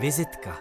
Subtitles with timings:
[0.00, 0.54] Vizitka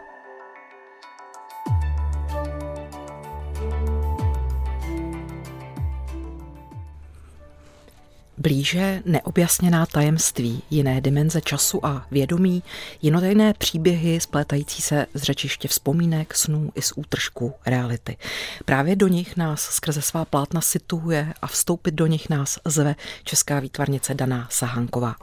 [8.46, 12.63] Blíže neobjasněná tajemství, jiné dimenze času a vědomí,
[13.01, 18.17] jinotajné příběhy splétající se z řečiště vzpomínek, snů i z útržků reality.
[18.66, 23.59] Právě do nich nás skrze svá plátna situuje a vstoupit do nich nás zve česká
[23.59, 25.15] výtvarnice Daná Sahanková.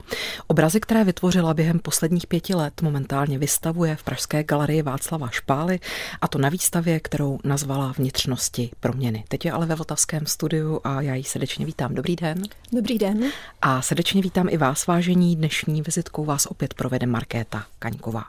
[0.47, 5.81] Obrazy, které vytvořila během posledních pěti let, momentálně vystavuje v Pražské galerii Václava Špály
[6.21, 9.25] a to na výstavě, kterou nazvala Vnitřnosti proměny.
[9.29, 11.95] Teď je ale ve Vltavském studiu a já ji srdečně vítám.
[11.95, 12.43] Dobrý den.
[12.73, 13.31] Dobrý den den.
[13.63, 15.37] A srdečně vítám i vás, vážení.
[15.37, 18.25] Dnešní vizitkou vás opět provede Markéta Kaňková.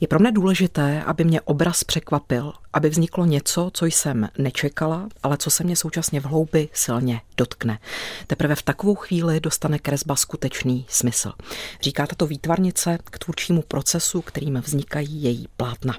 [0.00, 5.36] Je pro mě důležité, aby mě obraz překvapil, aby vzniklo něco, co jsem nečekala, ale
[5.36, 7.78] co se mě současně v hloubi silně dotkne.
[8.26, 11.32] Teprve v takovou chvíli dostane kresba skutečný smysl.
[11.80, 15.94] Říká tato výtvarnice k tvůrčímu procesu, kterým vznikají její plátna.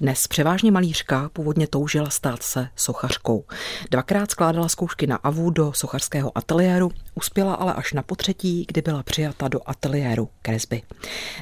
[0.00, 3.44] Dnes převážně malířka původně toužila stát se sochařkou.
[3.90, 9.02] Dvakrát skládala zkoušky na AVU do sochařského ateliéru, uspěla ale až na potřetí, kdy byla
[9.02, 10.82] přijata do ateliéru kresby.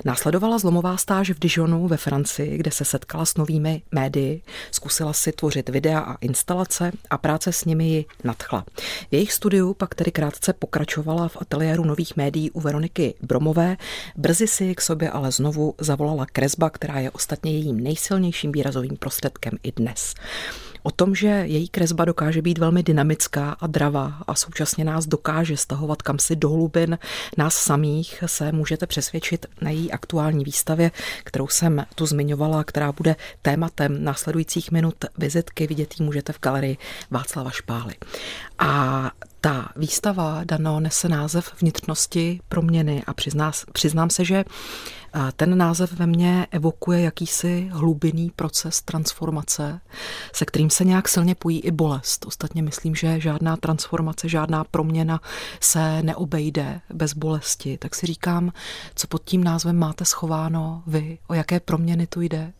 [0.04, 5.32] Následovala zlomová stáž v Dijonu ve Francii, kde se setkala s novými médii, zkusila si
[5.32, 8.64] tvořit videa a instalace a práce s nimi ji nadchla.
[9.10, 13.76] V jejich studiu pak tedy krátce pokračovala v ateliéru nových médií u Veroniky Bromové.
[14.16, 19.52] Brzy si k sobě ale znovu zavolala kresba, která je ostatně jejím nejsilnějším výrazovým prostředkem
[19.62, 20.14] i dnes.
[20.82, 25.56] O tom, že její kresba dokáže být velmi dynamická a dravá a současně nás dokáže
[25.56, 26.98] stahovat kamsi do hlubin
[27.36, 30.90] nás samých, se můžete přesvědčit na její aktuální výstavě,
[31.24, 35.66] kterou jsem tu zmiňovala, která bude tématem následujících minut vizitky.
[35.66, 36.76] Vidět ji můžete v galerii
[37.10, 37.94] Václava Špály.
[38.58, 44.44] A ta výstava Dano nese název Vnitřnosti proměny a přizná, přiznám se, že
[45.36, 49.80] ten název ve mně evokuje jakýsi hlubinný proces transformace,
[50.34, 52.26] se kterým se nějak silně pojí i bolest.
[52.26, 55.20] Ostatně myslím, že žádná transformace, žádná proměna
[55.60, 57.78] se neobejde bez bolesti.
[57.78, 58.52] Tak si říkám,
[58.94, 62.52] co pod tím názvem máte schováno vy, o jaké proměny tu jde?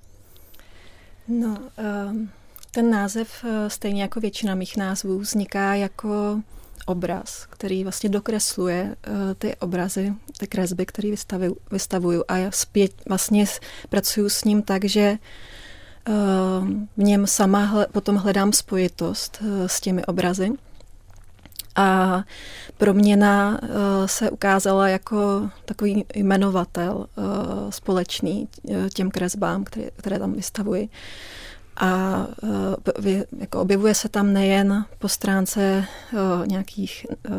[1.29, 2.31] No, ehm,
[2.79, 6.41] ten název, eh, stejně jako většina mých názvů, vzniká jako
[6.87, 12.93] obraz, který vlastně dokresluje uh, ty obrazy, ty kresby, které vystavuju, vystavuju a já zpět
[13.09, 13.45] vlastně
[13.89, 15.19] pracuju s ním tak, že
[16.09, 16.15] uh,
[16.97, 20.51] v něm sama potom hledám spojitost s těmi obrazy.
[21.77, 22.23] A
[22.77, 23.61] proměna
[24.07, 27.07] se ukázala jako takový jmenovatel
[27.71, 28.49] společný
[28.95, 30.89] těm kresbám, které, které tam vystavuji.
[31.79, 32.27] A
[32.99, 33.07] uh,
[33.39, 37.35] jako objevuje se tam nejen po stránce uh, nějakých uh,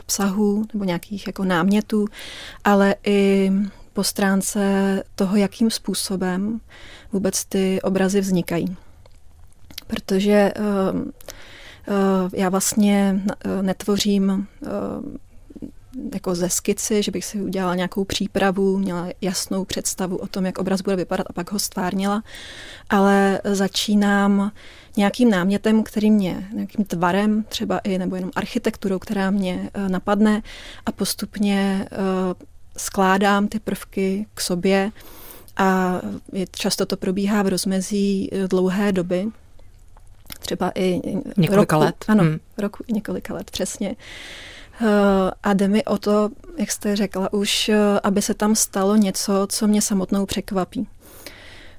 [0.00, 2.06] obsahů nebo nějakých jako námětů,
[2.64, 3.52] ale i
[3.92, 6.60] po stránce toho, jakým způsobem
[7.12, 8.76] vůbec ty obrazy vznikají.
[9.86, 10.52] Protože
[12.32, 13.22] já vlastně
[13.62, 14.46] netvořím
[16.14, 20.58] jako ze skici, že bych si udělala nějakou přípravu, měla jasnou představu o tom, jak
[20.58, 22.22] obraz bude vypadat a pak ho stvárnila,
[22.90, 24.52] ale začínám
[24.96, 30.42] nějakým námětem, který mě, nějakým tvarem třeba i, nebo jenom architekturou, která mě eh, napadne
[30.86, 31.96] a postupně eh,
[32.76, 34.92] skládám ty prvky k sobě
[35.56, 36.00] a
[36.50, 39.26] často to probíhá v rozmezí eh, dlouhé doby,
[40.40, 41.00] třeba i
[41.36, 42.04] několika roku, let.
[42.08, 42.38] Ano, hmm.
[42.58, 43.96] roku několika let, přesně.
[44.80, 48.96] Eh, a jde mi o to, jak jste řekla už, eh, aby se tam stalo
[48.96, 50.88] něco, co mě samotnou překvapí.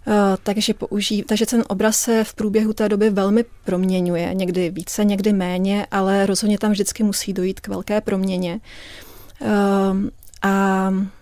[0.07, 0.13] Uh,
[0.43, 5.33] takže, použí, takže ten obraz se v průběhu té doby velmi proměňuje, někdy více, někdy
[5.33, 8.59] méně, ale rozhodně tam vždycky musí dojít k velké proměně.
[10.41, 11.20] A Eh,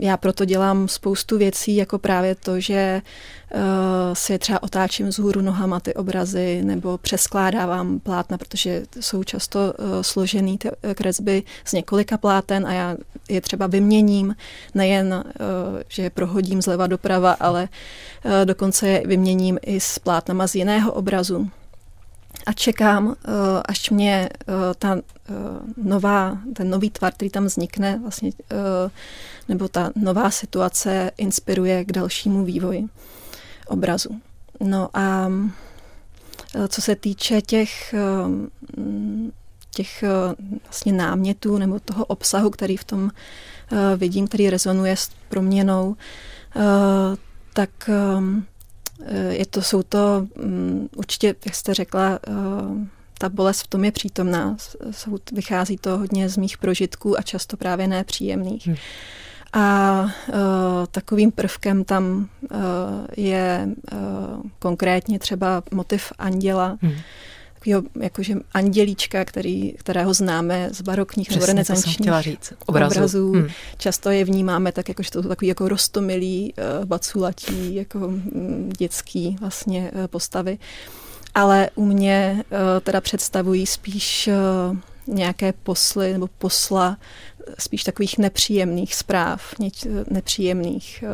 [0.00, 3.60] já proto dělám spoustu věcí, jako právě to, že eh,
[4.12, 10.58] si třeba otáčím hůru nohama ty obrazy nebo přeskládávám plátna, protože jsou často eh, složený
[10.58, 12.96] ty kresby z několika pláten a já
[13.28, 14.36] je třeba vyměním,
[14.74, 15.24] nejen,
[15.88, 17.68] že je prohodím zleva doprava, ale
[18.44, 21.50] dokonce je vyměním i s plátnama z jiného obrazu
[22.46, 23.30] a čekám, eh,
[23.64, 25.32] až mě eh, ta eh,
[25.76, 28.30] nová, ten nový tvar, který tam vznikne, vlastně,
[29.48, 32.86] nebo ta nová situace inspiruje k dalšímu vývoji
[33.66, 34.20] obrazu.
[34.60, 35.32] No a
[36.68, 37.94] co se týče těch,
[39.70, 40.04] těch
[40.64, 43.10] vlastně námětů nebo toho obsahu, který v tom
[43.96, 45.96] vidím, který rezonuje s proměnou,
[47.52, 47.90] tak
[49.30, 52.78] je to, jsou to um, určitě, jak jste řekla, uh,
[53.18, 54.56] ta bolest v tom je přítomná.
[54.90, 58.66] Jsou, vychází to hodně z mých prožitků a často právě nepříjemných.
[58.66, 58.76] Hmm.
[59.52, 60.34] A uh,
[60.90, 62.58] takovým prvkem tam uh,
[63.16, 63.98] je uh,
[64.58, 66.94] konkrétně třeba motiv anděla, hmm
[67.64, 72.00] takového jakože andělíčka, který, kterého známe z barokních nebo renesančních
[72.66, 72.94] Obrazu.
[72.94, 73.32] obrazů.
[73.32, 73.48] Hmm.
[73.78, 78.70] Často je vnímáme tak, jako, že to jsou takový jako rostomilý, uh, baculatí, jako um,
[78.78, 80.58] dětský vlastně uh, postavy.
[81.34, 84.28] Ale u mě uh, teda představují spíš
[85.06, 86.98] nějaké posly nebo posla
[87.58, 89.54] spíš takových nepříjemných zpráv,
[90.10, 91.04] nepříjemných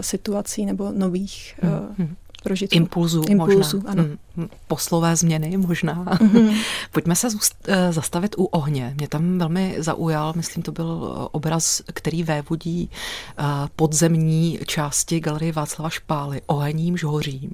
[0.00, 1.54] situací nebo nových
[1.98, 2.06] uh,
[2.40, 2.76] prožitků.
[2.76, 3.90] Impulzů, Impulzů možná.
[3.92, 4.04] ano.
[4.36, 6.04] Hmm, poslové změny možná.
[6.04, 6.62] Mm-hmm.
[6.92, 8.94] Pojďme se zůst, eh, zastavit u ohně.
[8.96, 12.90] Mě tam velmi zaujal, myslím, to byl eh, obraz, který vévodí
[13.38, 13.44] eh,
[13.76, 17.52] podzemní části galerie Václava Špály, ohením žhořím,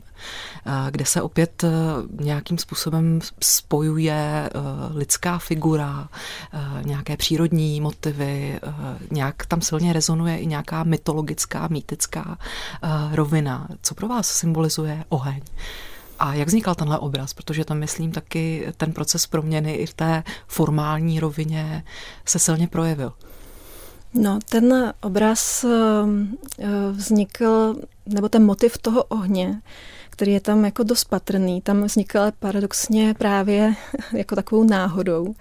[0.91, 1.65] kde se opět
[2.21, 4.51] nějakým způsobem spojuje
[4.95, 6.09] lidská figura,
[6.85, 8.61] nějaké přírodní motivy,
[9.11, 12.39] nějak tam silně rezonuje i nějaká mytologická, mýtická
[13.13, 13.69] rovina.
[13.83, 14.76] Co pro vás symbolizuje
[15.09, 15.41] oheň?
[16.19, 17.35] A jak vznikal tenhle obraz?
[17.35, 21.85] Protože tam, myslím, taky ten proces proměny i v té formální rovině
[22.25, 23.13] se silně projevil.
[24.15, 27.77] No, ten obraz ehm, eh, vznikl,
[28.07, 29.61] nebo ten motiv toho ohně,
[30.11, 33.75] který je tam jako dost patrný, tam vznikl paradoxně právě
[34.13, 35.35] jako takovou náhodou.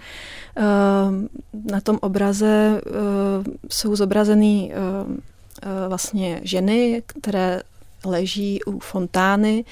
[0.55, 1.29] Ehm,
[1.71, 2.91] na tom obraze eh,
[3.69, 7.61] jsou zobrazeny eh, vlastně ženy, které
[8.05, 9.65] leží u fontány,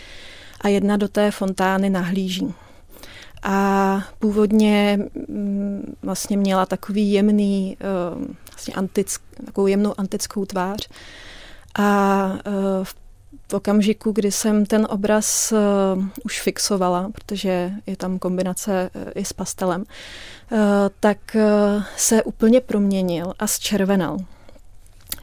[0.61, 2.53] a jedna do té fontány nahlíží.
[3.43, 10.89] A původně mm, vlastně měla takový jemný, eh, vlastně antick, takovou jemnou antickou tvář.
[11.79, 12.85] A eh,
[13.47, 19.25] v okamžiku, kdy jsem ten obraz uh, už fixovala, protože je tam kombinace uh, i
[19.25, 20.57] s pastelem, uh,
[20.99, 24.17] tak uh, se úplně proměnil a zčervenal.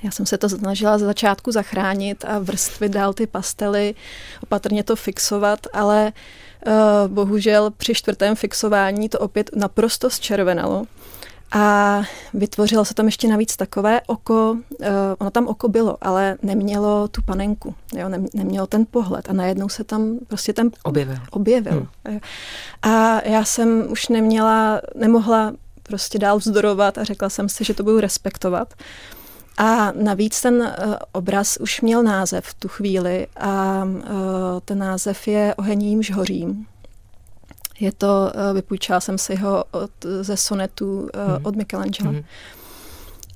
[0.02, 3.94] Já jsem se to snažila z začátku zachránit a vrstvy dál ty pastely,
[4.42, 6.12] opatrně to fixovat, ale
[6.66, 6.72] uh,
[7.08, 10.84] bohužel při čtvrtém fixování to opět naprosto zčervenalo.
[11.52, 12.02] A
[12.34, 14.86] vytvořilo se tam ještě navíc takové oko, uh,
[15.18, 19.84] ono tam oko bylo, ale nemělo tu panenku, jo, nemělo ten pohled a najednou se
[19.84, 21.16] tam prostě ten objevil.
[21.30, 21.86] objevil.
[22.08, 22.20] Hmm.
[22.82, 25.52] A já jsem už neměla, nemohla
[25.82, 28.74] prostě dál vzdorovat a řekla jsem si, že to budu respektovat.
[29.60, 34.00] A navíc ten uh, obraz už měl název v tu chvíli a uh,
[34.64, 36.66] ten název je Ohením žhořím.
[37.80, 39.90] Je to, uh, vypůjčila jsem si ho od,
[40.20, 41.46] ze sonetu uh, mm.
[41.46, 42.10] od Michelangela.
[42.10, 42.22] Mm.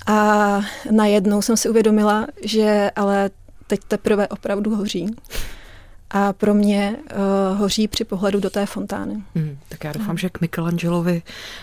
[0.07, 0.61] A
[0.91, 3.31] najednou jsem si uvědomila, že ale
[3.67, 5.17] teď teprve opravdu hoří
[6.17, 9.23] a pro mě uh, hoří při pohledu do té fontány.
[9.35, 11.23] Hmm, tak já doufám, že k Michelangelovi,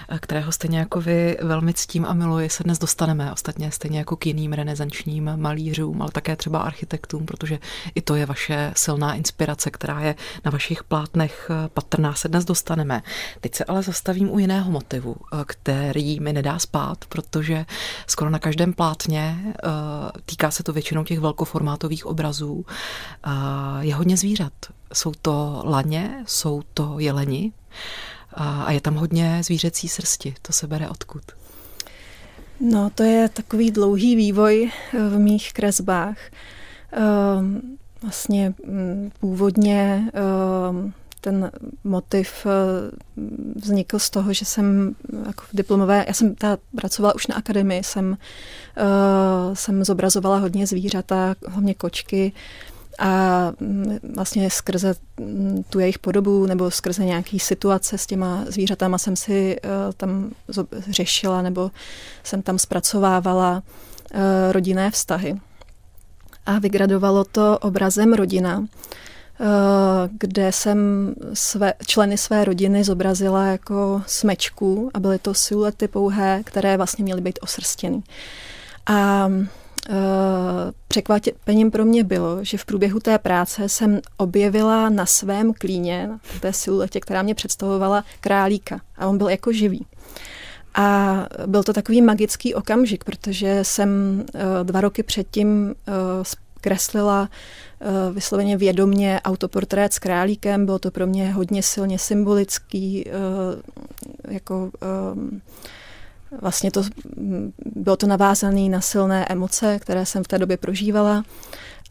[0.10, 3.34] eh, kterého stejně jako vy velmi ctím a miluji, se dnes dostaneme.
[3.34, 7.60] Ostatně stejně jako k jiným renesančním malířům, ale také třeba architektům, protože
[7.96, 10.16] i to je vaše silná inspirace, která je
[10.46, 13.02] na vašich plátnech eh, patrná, se dnes dostaneme.
[13.42, 15.16] Teď se ale zastavím u jiného motivu,
[15.46, 17.66] který mi nedá spát, protože
[18.08, 19.54] skoro na každém plátně,
[20.26, 22.66] týká se to většinou těch velkoformátových obrazů,
[23.82, 24.54] je hodně zvířat zvířat.
[24.94, 27.52] Jsou to laně, jsou to jeleni
[28.34, 30.36] a je tam hodně zvířecí srsti.
[30.42, 31.22] To se bere odkud?
[32.60, 36.18] No, to je takový dlouhý vývoj eh, v mých kresbách.
[36.92, 37.62] Ehm,
[38.02, 41.52] vlastně mm, původně ehm, ten
[41.84, 42.92] motiv eh,
[43.56, 44.96] vznikl z toho, že jsem
[45.28, 50.68] jako v diplomové, já jsem ta pracovala už na akademii, jsem, uh, jsem zobrazovala hodně
[50.68, 52.32] zvířata, hlavně kočky,
[53.02, 58.98] a mm, vlastně skrze mm, tu jejich podobu nebo skrze nějaký situace s těma zvířatama
[58.98, 60.32] jsem si uh, tam
[60.90, 61.72] řešila nebo
[62.24, 63.64] jsem tam zpracovávala
[64.14, 64.20] uh,
[64.52, 65.40] rodinné vztahy.
[66.46, 68.66] A vygradovalo to obrazem rodina, uh,
[70.12, 70.78] kde jsem
[71.34, 77.22] své, členy své rodiny zobrazila jako smečku a byly to siluety pouhé, které vlastně měly
[77.22, 78.04] být osrstěny.
[78.86, 79.48] A Eh,
[80.88, 86.20] překvapením pro mě bylo, že v průběhu té práce jsem objevila na svém klíně, na
[86.40, 88.82] té siluetě, která mě představovala králíka.
[88.98, 89.86] A on byl jako živý.
[90.76, 95.92] A byl to takový magický okamžik, protože jsem eh, dva roky předtím eh,
[96.62, 97.30] kreslila
[98.14, 100.66] vysloveně vědomně autoportrét s králíkem.
[100.66, 103.06] Bylo to pro mě hodně silně symbolický,
[104.28, 104.72] jako
[106.42, 106.84] vlastně to,
[107.66, 111.24] bylo to navázané na silné emoce, které jsem v té době prožívala.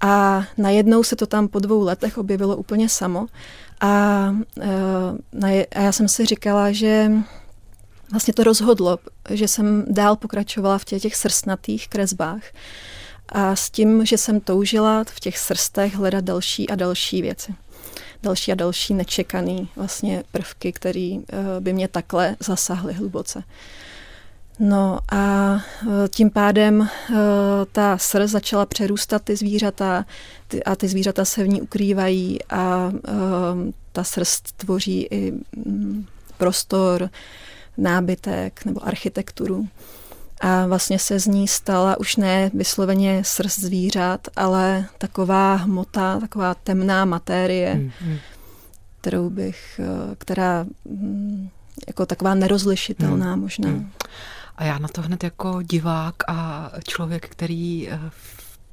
[0.01, 3.27] A najednou se to tam po dvou letech objevilo úplně samo.
[3.81, 3.89] A,
[5.75, 7.11] a já jsem si říkala, že
[8.11, 8.99] vlastně to rozhodlo,
[9.31, 12.43] že jsem dál pokračovala v těch, těch srstnatých kresbách
[13.29, 17.55] a s tím, že jsem toužila v těch srstech hledat další a další věci.
[18.23, 23.43] Další a další nečekaný vlastně prvky, které eh, by mě takhle zasahly hluboce.
[24.61, 27.15] No a eh, tím pádem eh,
[27.73, 30.05] ta srst začala přerůstat ty zvířata
[30.67, 32.93] a ty zvířata se v ní ukrývají a
[33.93, 36.07] ta srst tvoří i mm,
[36.39, 37.11] prostor,
[37.77, 39.69] nábytek nebo architekturu.
[40.41, 46.55] A vlastně se z ní stala už ne vysloveně srst zvířat, ale taková hmota, taková
[46.55, 48.19] temná matérie, hmm, hmm.
[49.01, 49.81] kterou bych,
[50.19, 51.49] která mm,
[51.87, 53.69] jako taková nerozlišitelná hmm, možná.
[53.69, 53.91] Hmm.
[54.61, 58.01] A já na to hned jako divák a člověk, který eh,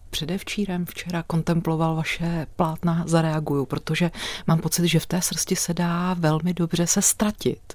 [0.09, 4.11] předevčírem, včera kontemploval vaše plátna, zareaguju, protože
[4.47, 7.73] mám pocit, že v té srsti se dá velmi dobře se ztratit.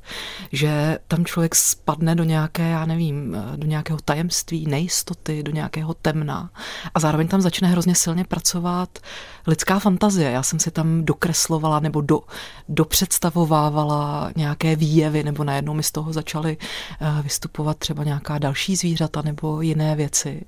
[0.52, 6.50] Že tam člověk spadne do nějaké, já nevím, do nějakého tajemství, nejistoty, do nějakého temna
[6.94, 8.98] a zároveň tam začne hrozně silně pracovat
[9.46, 10.30] lidská fantazie.
[10.30, 12.20] Já jsem si tam dokreslovala nebo do,
[12.68, 16.56] dopředstavovávala nějaké výjevy nebo najednou mi z toho začaly
[17.00, 20.42] eh, vystupovat třeba nějaká další zvířata nebo jiné věci.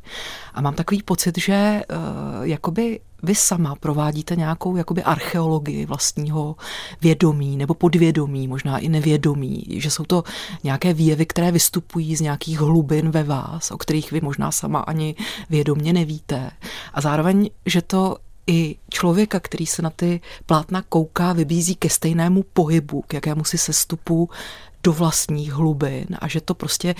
[0.55, 6.57] A mám takový pocit, že uh, jakoby vy sama provádíte nějakou jakoby archeologii vlastního
[7.03, 10.25] vědomí nebo podvědomí, možná i nevědomí, že jsou to
[10.65, 15.15] nějaké výjevy, které vystupují z nějakých hlubin ve vás, o kterých vy možná sama ani
[15.51, 16.51] vědomně nevíte.
[16.95, 22.45] A zároveň, že to i člověka, který se na ty plátna kouká, vybízí ke stejnému
[22.53, 24.31] pohybu, k jakému si sestupu
[24.83, 26.95] do vlastních hlubin a že to prostě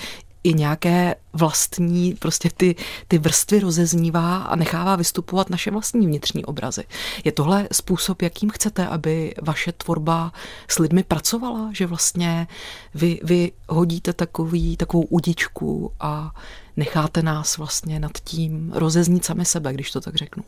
[0.45, 2.75] i nějaké vlastní, prostě ty,
[3.07, 6.83] ty vrstvy rozeznívá a nechává vystupovat naše vlastní vnitřní obrazy.
[7.23, 10.31] Je tohle způsob, jakým chcete, aby vaše tvorba
[10.67, 11.69] s lidmi pracovala?
[11.73, 12.47] Že vlastně
[12.93, 16.35] vy, vy hodíte takový, takovou udičku a
[16.77, 20.43] necháte nás vlastně nad tím rozeznít sami sebe, když to tak řeknu.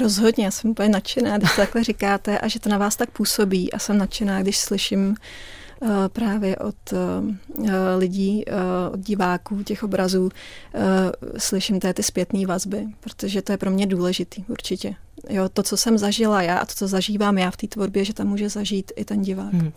[0.00, 3.10] Rozhodně, já jsem úplně nadšená, když to takhle říkáte a že to na vás tak
[3.10, 5.16] působí a jsem nadšená, když slyším
[5.84, 8.52] Eh, právě od eh, lidí, eh,
[8.92, 10.30] od diváků těch obrazů
[11.38, 14.94] slyším té ty zpětné vazby, protože to je pro mě důležitý určitě.
[15.28, 18.14] Jo, to, co jsem zažila já a to, co zažívám já v té tvorbě, že
[18.14, 19.52] tam může zažít i ten divák.
[19.52, 19.72] Hmm.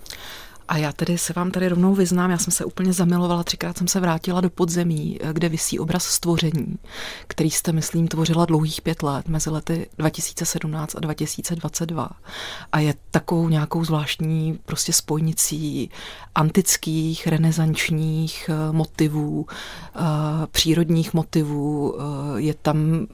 [0.68, 3.88] A já tedy se vám tady rovnou vyznám, já jsem se úplně zamilovala, třikrát jsem
[3.88, 6.78] se vrátila do podzemí, kde visí obraz stvoření,
[7.28, 12.10] který jste, myslím, tvořila dlouhých pět let, mezi lety 2017 a 2022.
[12.72, 15.90] A je takovou nějakou zvláštní prostě spojnicí
[16.36, 19.46] antických, renesančních eh, motivů,
[19.96, 20.00] eh,
[20.52, 23.08] přírodních motivů, eh, je tam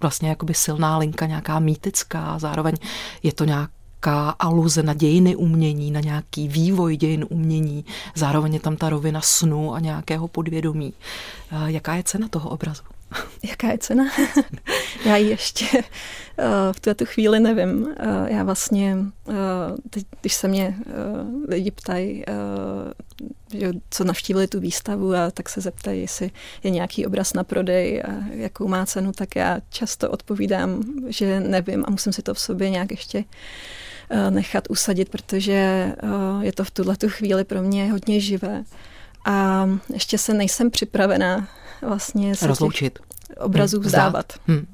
[0.00, 2.74] vlastně jakoby silná linka nějaká mýtická, zároveň
[3.22, 3.70] je to nějak
[4.06, 7.84] nějaká aluze na dějiny umění, na nějaký vývoj dějin umění.
[8.14, 10.92] Zároveň je tam ta rovina snu a nějakého podvědomí.
[11.66, 12.82] Jaká je cena toho obrazu?
[13.42, 14.04] Jaká je cena?
[15.04, 17.88] já ji ještě eh, v tuto chvíli nevím.
[17.96, 18.96] Eh, já vlastně,
[19.28, 19.32] eh,
[19.90, 20.76] teď, když se mě
[21.48, 22.24] lidi ptají,
[23.90, 26.30] co navštívili tu výstavu a tak se zeptají, jestli
[26.62, 31.84] je nějaký obraz na prodej a jakou má cenu, tak já často odpovídám, že nevím
[31.86, 33.24] a musím si to v sobě nějak ještě Eh,
[34.30, 35.96] nechat usadit, protože eh,
[36.40, 38.64] je to v tuhle tu chvíli pro mě hodně živé.
[39.24, 41.48] A ještě se nejsem připravená
[41.82, 42.98] vlastně se rozloučit.
[43.40, 44.32] Obrazů hmm, vzdávat.
[44.46, 44.66] Hmm.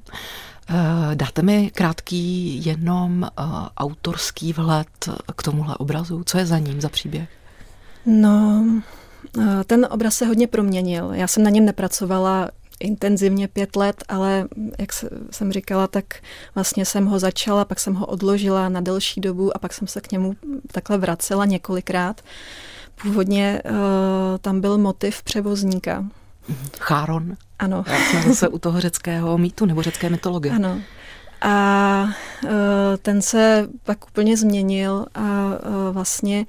[0.71, 3.29] Eh, dáte mi krátký jenom
[3.77, 4.89] autorský vhled
[5.37, 6.23] k tomuhle obrazu?
[6.25, 7.29] Co je za ním, za příběh?
[8.07, 8.65] No,
[9.67, 11.11] ten obraz se hodně proměnil.
[11.13, 12.49] Já jsem na něm nepracovala
[12.81, 14.93] intenzivně pět let, ale jak
[15.31, 16.05] jsem říkala, tak
[16.55, 20.01] vlastně jsem ho začala, pak jsem ho odložila na delší dobu a pak jsem se
[20.01, 20.35] k němu
[20.73, 22.21] takhle vracela několikrát.
[23.03, 23.73] Původně uh,
[24.41, 26.05] tam byl motiv převozníka.
[26.81, 27.37] Cháron.
[27.59, 27.85] Ano.
[28.11, 30.55] Jsme zase u toho řeckého mýtu nebo řecké mytologie.
[30.55, 30.81] Ano.
[31.41, 32.05] A
[32.45, 32.51] uh,
[33.03, 36.47] ten se pak úplně změnil a uh, vlastně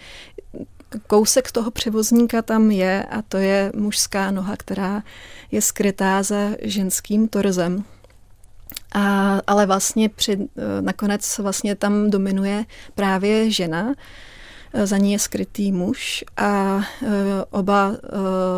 [1.07, 5.03] kousek toho převozníka tam je a to je mužská noha, která
[5.51, 7.83] je skrytá za ženským torzem.
[8.93, 12.65] A, ale vlastně při, eh, nakonec vlastně tam dominuje
[12.95, 13.93] právě žena,
[14.73, 17.07] eh, za ní je skrytý muž a eh,
[17.49, 17.95] oba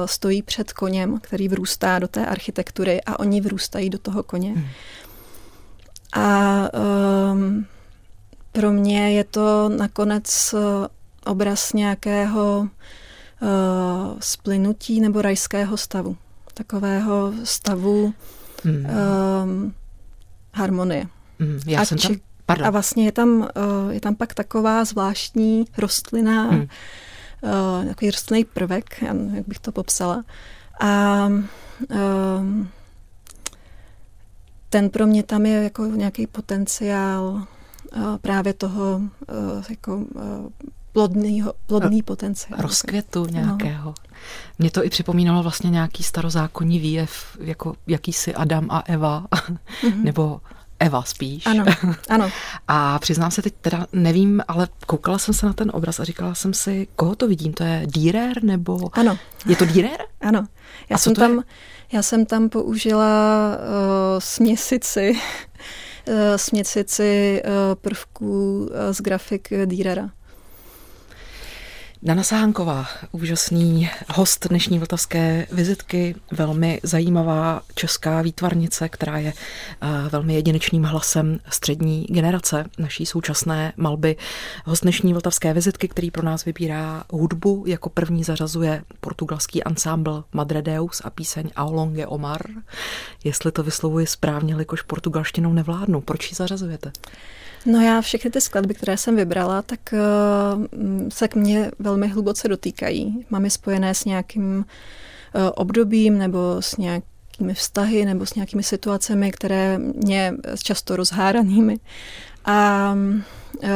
[0.05, 4.53] stojí před koněm, který vrůstá do té architektury a oni vrůstají do toho koně.
[4.53, 4.67] Hmm.
[6.13, 6.69] A
[7.33, 7.65] um,
[8.51, 10.55] pro mě je to nakonec
[11.25, 12.67] obraz nějakého
[14.19, 16.17] splynutí nebo rajského stavu.
[16.53, 18.13] Takového stavu
[18.63, 18.85] hmm.
[18.85, 19.73] um,
[20.53, 21.07] harmonie.
[21.39, 22.67] Hmm, já a jsem tam, pardon.
[22.67, 26.61] A vlastně je tam, uh, je tam pak taková zvláštní rostlina, hmm.
[26.61, 29.01] uh, takový rostlinný prvek,
[29.33, 30.23] jak bych to popsala.
[30.79, 32.69] A um,
[34.69, 40.49] ten pro mě tam je jako nějaký potenciál uh, právě toho uh, jako uh,
[40.91, 42.61] plodnýho, plodný potenciál.
[42.61, 43.85] Rozkvětu nějakého.
[43.85, 43.93] No.
[44.59, 49.57] Mě to i připomínalo vlastně nějaký starozákonní výjev, jako jakýsi Adam a Eva, mm-hmm.
[50.03, 50.41] nebo
[50.81, 51.45] Eva spíš.
[51.45, 51.65] Ano,
[52.09, 52.31] ano.
[52.67, 56.35] A přiznám se teď teda, nevím, ale koukala jsem se na ten obraz a říkala
[56.35, 58.89] jsem si, koho to vidím, to je Dürer nebo...
[58.93, 59.17] Ano.
[59.45, 59.99] Je to Dürer?
[60.21, 60.47] Ano.
[60.89, 61.43] Já, a jsem tam, je?
[61.91, 63.07] já jsem tam použila
[63.57, 65.11] uh, směsici,
[66.07, 70.09] uh, směsici uh, prvků uh, z grafik Dürera.
[72.03, 79.33] Dana Sahánková, úžasný host dnešní vltavské vizitky, velmi zajímavá česká výtvarnice, která je
[80.09, 84.15] velmi jedinečným hlasem střední generace naší současné malby.
[84.65, 91.01] Host dnešní vltavské vizitky, který pro nás vybírá hudbu, jako první zařazuje portugalský ansámbl Madredeus
[91.05, 92.41] a píseň Aolonge Omar.
[93.23, 96.91] Jestli to vyslovuji správně, jelikož portugalštinou nevládnu, proč ji zařazujete?
[97.65, 99.99] No já všechny ty skladby, které jsem vybrala, tak uh,
[101.09, 103.25] se k mně velmi hluboce dotýkají.
[103.29, 109.31] Mám je spojené s nějakým uh, obdobím nebo s nějakými vztahy nebo s nějakými situacemi,
[109.31, 111.79] které mě často rozháranými.
[112.45, 113.69] A uh,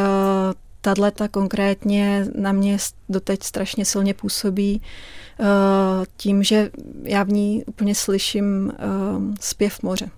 [0.81, 2.77] tahle ta konkrétně na mě
[3.09, 4.81] doteď strašně silně působí
[6.17, 6.69] tím, že
[7.03, 8.73] já v ní úplně slyším
[9.39, 10.09] zpěv moře.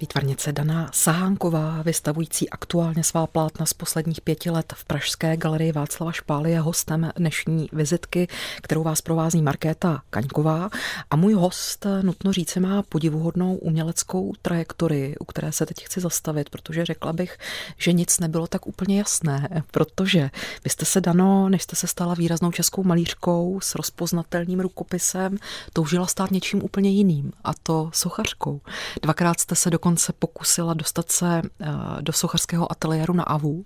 [0.00, 6.12] Výtvarnice Dana Sahánková, vystavující aktuálně svá plátna z posledních pěti let v Pražské galerii Václava
[6.12, 8.28] Špály, je hostem dnešní vizitky,
[8.62, 10.70] kterou vás provází Markéta Kaňková.
[11.10, 16.50] A můj host, nutno říci, má podivuhodnou uměleckou trajektorii, u které se teď chci zastavit,
[16.50, 17.38] protože řekla bych,
[17.76, 20.30] že nic nebylo tak úplně jasné, protože
[20.64, 25.36] vy jste se, Dano, než jste se stala výraznou českou malířkou s rozpoznatelným rukopisem,
[25.72, 28.60] toužila stát něčím úplně jiným, a to sochařkou.
[29.02, 31.66] Dvakrát jste se dokonce dokonce pokusila dostat se eh,
[32.00, 33.64] do sochařského ateliéru na AVU,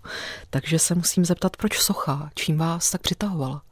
[0.51, 2.31] takže se musím zeptat, proč socha?
[2.35, 3.63] Čím vás tak přitahovala?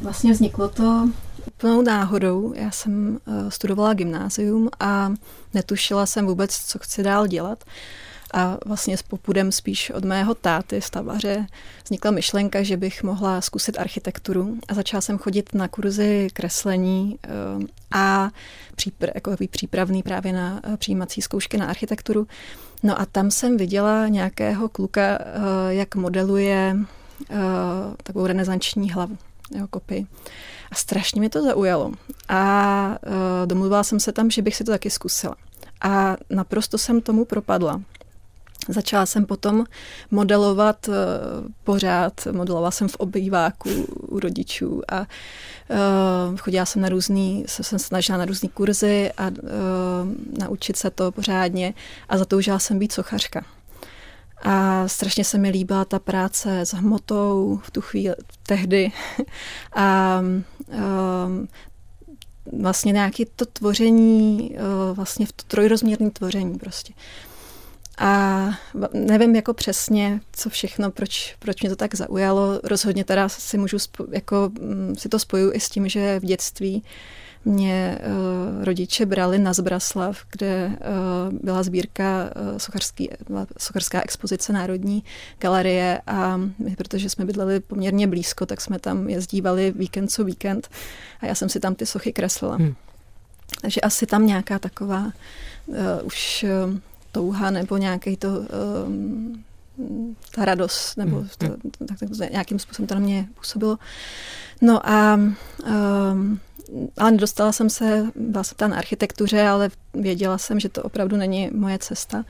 [0.00, 1.08] Vlastně vzniklo to
[1.46, 2.52] úplnou náhodou.
[2.56, 5.12] Já jsem eh, studovala gymnázium a
[5.54, 7.64] netušila jsem vůbec, co chci dál dělat.
[8.34, 11.46] A vlastně s popudem spíš od mého táty, stavaře,
[11.84, 14.58] vznikla myšlenka, že bych mohla zkusit architekturu.
[14.68, 17.28] A začala jsem chodit na kurzy kreslení eh,
[17.90, 18.30] a
[18.76, 22.26] přípr, jako přípravný právě na eh, přijímací zkoušky na architekturu.
[22.82, 25.24] No a tam jsem viděla nějakého kluka, eh,
[25.68, 26.76] jak modeluje
[28.02, 29.18] takovou renesanční hlavu,
[29.54, 30.06] jeho kopii.
[30.70, 31.92] A strašně mě to zaujalo.
[32.28, 32.98] A
[33.46, 35.36] domluvila jsem se tam, že bych si to taky zkusila.
[35.80, 37.80] A naprosto jsem tomu propadla.
[38.68, 39.64] Začala jsem potom
[40.10, 40.94] modelovat uh,
[41.64, 43.70] pořád, modelovala jsem v obýváku
[44.08, 49.28] u rodičů a uh, chodila jsem na různý, se jsem snažila na různý kurzy a
[49.28, 49.38] uh,
[50.38, 51.74] naučit se to pořádně
[52.08, 53.44] a zatoužila jsem být sochařka.
[54.42, 58.92] A strašně se mi líbila ta práce s hmotou v tu chvíli, tehdy.
[59.72, 60.20] A
[61.26, 61.48] um,
[62.62, 64.56] vlastně nějaké to tvoření,
[64.92, 66.92] vlastně v to trojrozměrné tvoření prostě.
[67.98, 68.48] A
[68.92, 72.60] nevím jako přesně, co všechno, proč, proč mě to tak zaujalo.
[72.64, 73.76] Rozhodně teda si můžu,
[74.10, 76.82] jako mm, si to spoju i s tím, že v dětství
[77.44, 83.10] mě uh, rodiče brali na Zbraslav, kde uh, byla sbírka uh, sochařský,
[83.58, 85.04] sochařská expozice Národní
[85.38, 90.68] galerie a my, protože jsme bydleli poměrně blízko, tak jsme tam jezdívali víkend co víkend
[91.20, 92.56] a já jsem si tam ty sochy kreslila.
[92.56, 92.74] Hmm.
[93.60, 95.12] Takže asi tam nějaká taková
[95.66, 96.78] uh, už uh,
[97.12, 98.28] touha nebo nějaký to
[98.86, 99.44] um,
[100.34, 101.56] ta radost, nebo hmm, to, hmm.
[101.88, 103.78] tak, tak nějakým způsobem to na mě působilo.
[104.60, 106.40] No a um,
[106.98, 111.16] ale nedostala jsem se, byla jsem tam na architektuře, ale věděla jsem, že to opravdu
[111.16, 112.24] není moje cesta.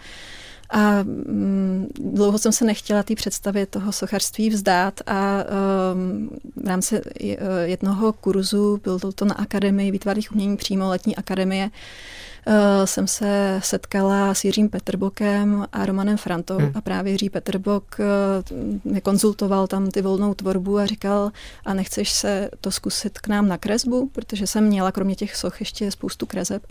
[0.70, 5.44] A um, dlouho jsem se nechtěla té představě toho sochařství vzdát a
[5.94, 7.00] um, v rámci
[7.64, 11.72] jednoho kurzu, byl to, to na Akademii výtvarných umění přímo letní akademie, uh,
[12.84, 16.72] jsem se setkala s Jiřím Petrbokem a Romanem Frantou hmm.
[16.74, 21.30] a právě Jiří Petrbok uh, mě konzultoval tam ty volnou tvorbu a říkal,
[21.64, 25.60] a nechceš se to zkusit k nám na kresbu, protože jsem měla kromě těch soch
[25.60, 26.62] ještě spoustu kreseb.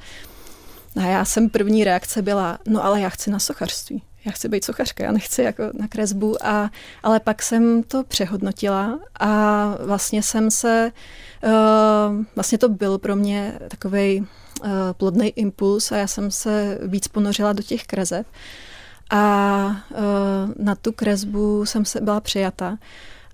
[0.96, 4.02] A já jsem první reakce byla, no ale já chci na sochařství.
[4.28, 6.72] Já chci být sochařka, já nechci jako na kresbu, a,
[7.04, 10.92] ale pak jsem to přehodnotila a vlastně jsem se,
[11.44, 17.08] uh, vlastně to byl pro mě takový uh, plodný impuls a já jsem se víc
[17.08, 18.28] ponořila do těch kreseb
[19.10, 22.78] a uh, na tu kresbu jsem se byla přijata.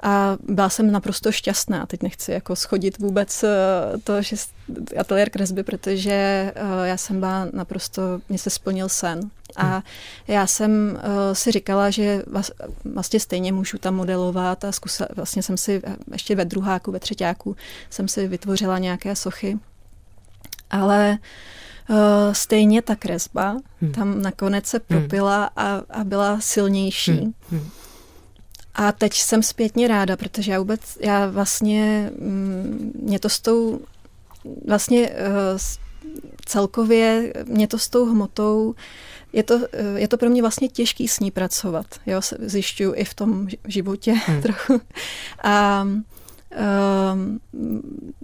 [0.04, 1.86] A byla jsem naprosto šťastná.
[1.86, 3.46] Teď nechci jako schodit vůbec
[4.04, 4.36] to, že
[5.00, 6.52] ateliér kresby, protože
[6.84, 9.30] já jsem byla naprosto, mě se splnil sen.
[9.56, 9.82] A hmm.
[10.28, 12.24] já jsem uh, si říkala, že
[12.94, 17.56] vlastně stejně můžu tam modelovat a zkusila, vlastně jsem si ještě ve druháku, ve třetíku
[17.90, 19.60] jsem si vytvořila nějaké sochy.
[20.70, 21.18] Ale
[21.90, 21.98] uh,
[22.32, 23.92] stejně ta kresba hmm.
[23.92, 25.00] tam nakonec se hmm.
[25.00, 27.12] propila a, a byla silnější.
[27.12, 27.34] Hmm.
[27.52, 27.70] Hmm.
[28.76, 33.80] A teď jsem zpětně ráda, protože já vůbec, já vlastně, mm, mě to s tou,
[34.68, 35.58] vlastně uh,
[36.46, 38.76] celkově, mě to s tou hmotou
[39.34, 41.86] je to, eh, je to pro mě vlastně těžký s ní pracovat.
[42.06, 44.42] Jo, zjišťuju i v tom životě hmm.
[44.44, 44.82] trochu.
[45.44, 45.88] A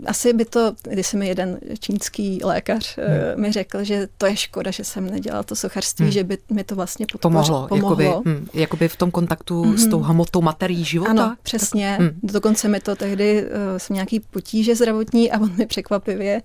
[0.06, 3.42] asi by to, když se mi jeden čínský lékař uh, hmm.
[3.42, 6.12] mi řekl, že to je škoda, že jsem nedělal to sochařství, hmm.
[6.12, 7.68] že by mi to vlastně podpoř, pomohlo.
[7.68, 8.02] pomohlo.
[8.04, 9.78] Jakoby, hm, jakoby v tom kontaktu hmm.
[9.78, 11.12] s tou hmotou materií života?
[11.12, 11.96] Ano, přesně.
[11.98, 12.20] Tak, hm.
[12.24, 16.42] Dokonce mi to tehdy, uh, jsem nějaký potíže zdravotní a on mi překvapivě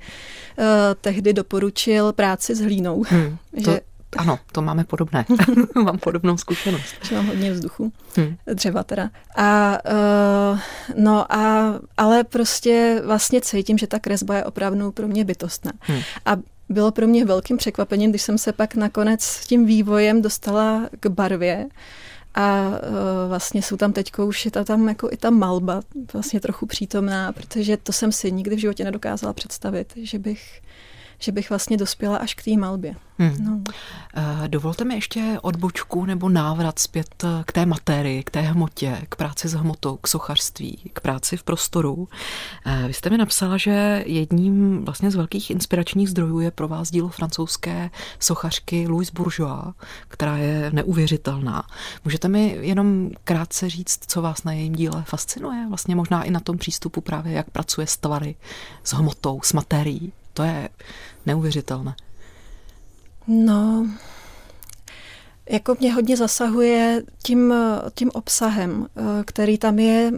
[0.58, 0.64] uh,
[1.00, 3.04] tehdy doporučil práci s hlínou.
[3.08, 3.36] Hmm.
[3.56, 3.78] Že, to
[4.16, 5.24] ano, to máme podobné.
[5.84, 6.94] mám podobnou zkušenost.
[7.02, 8.36] Že mám hodně vzduchu, hmm.
[8.54, 9.10] dřeva teda.
[9.36, 9.78] A,
[10.52, 10.58] uh,
[10.96, 15.72] no a, ale prostě vlastně cítím, že ta kresba je opravdu pro mě bytostná.
[15.80, 16.00] Hmm.
[16.26, 16.36] A
[16.68, 21.06] bylo pro mě velkým překvapením, když jsem se pak nakonec s tím vývojem dostala k
[21.06, 21.66] barvě.
[22.34, 22.74] A uh,
[23.28, 27.32] vlastně jsou tam teď už je ta tam jako i ta malba vlastně trochu přítomná,
[27.32, 30.60] protože to jsem si nikdy v životě nedokázala představit, že bych
[31.24, 32.94] že bych vlastně dospěla až k té malbě.
[33.18, 33.36] Hmm.
[33.40, 33.60] No.
[34.16, 39.16] Eh, dovolte mi ještě odbočku nebo návrat zpět k té materii, k té hmotě, k
[39.16, 42.08] práci s hmotou, k sochařství, k práci v prostoru.
[42.66, 46.90] Eh, vy jste mi napsala, že jedním vlastně z velkých inspiračních zdrojů je pro vás
[46.90, 49.74] dílo francouzské sochařky Louise Bourgeois,
[50.08, 51.62] která je neuvěřitelná.
[52.04, 55.66] Můžete mi jenom krátce říct, co vás na jejím díle fascinuje?
[55.68, 58.34] Vlastně možná i na tom přístupu právě, jak pracuje s tvary,
[58.84, 60.12] s hmotou, s materií.
[60.32, 60.68] To je
[61.26, 61.94] neuvěřitelné.
[63.28, 63.86] No,
[65.50, 67.54] jako mě hodně zasahuje tím,
[67.94, 68.86] tím obsahem,
[69.24, 70.12] který tam je.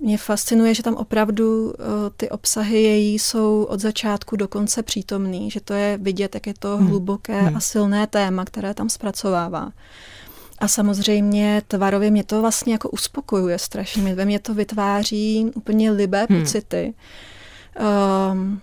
[0.00, 1.72] Mě fascinuje, že tam opravdu
[2.16, 6.54] ty obsahy její jsou od začátku do konce přítomný, že to je vidět, jak je
[6.58, 6.86] to hmm.
[6.86, 7.56] hluboké hmm.
[7.56, 9.72] a silné téma, které tam zpracovává.
[10.58, 14.14] A samozřejmě tvarově mě to vlastně jako uspokojuje strašně.
[14.14, 16.40] Ve mě to vytváří úplně libé hmm.
[16.40, 16.94] pocity
[18.32, 18.60] um,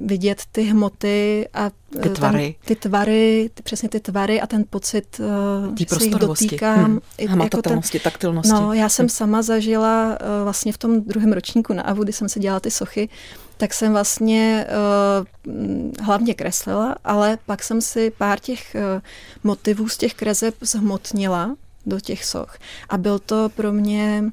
[0.00, 4.46] vidět ty hmoty a ty eh, tvary, ten, ty tvary ty, přesně ty tvary a
[4.46, 5.20] ten pocit,
[5.68, 6.84] uh, že se jich dotýkám.
[6.84, 7.00] Hmm.
[7.28, 8.52] Hmatatelnosti, jako ten, taktilnosti.
[8.52, 9.08] No, já jsem hmm.
[9.08, 12.70] sama zažila uh, vlastně v tom druhém ročníku na AVU, kdy jsem se dělala ty
[12.70, 13.08] sochy,
[13.56, 19.02] tak jsem vlastně uh, hlavně kreslila, ale pak jsem si pár těch uh,
[19.44, 22.58] motivů z těch kreseb zhmotnila do těch soch.
[22.88, 24.24] A byl to pro mě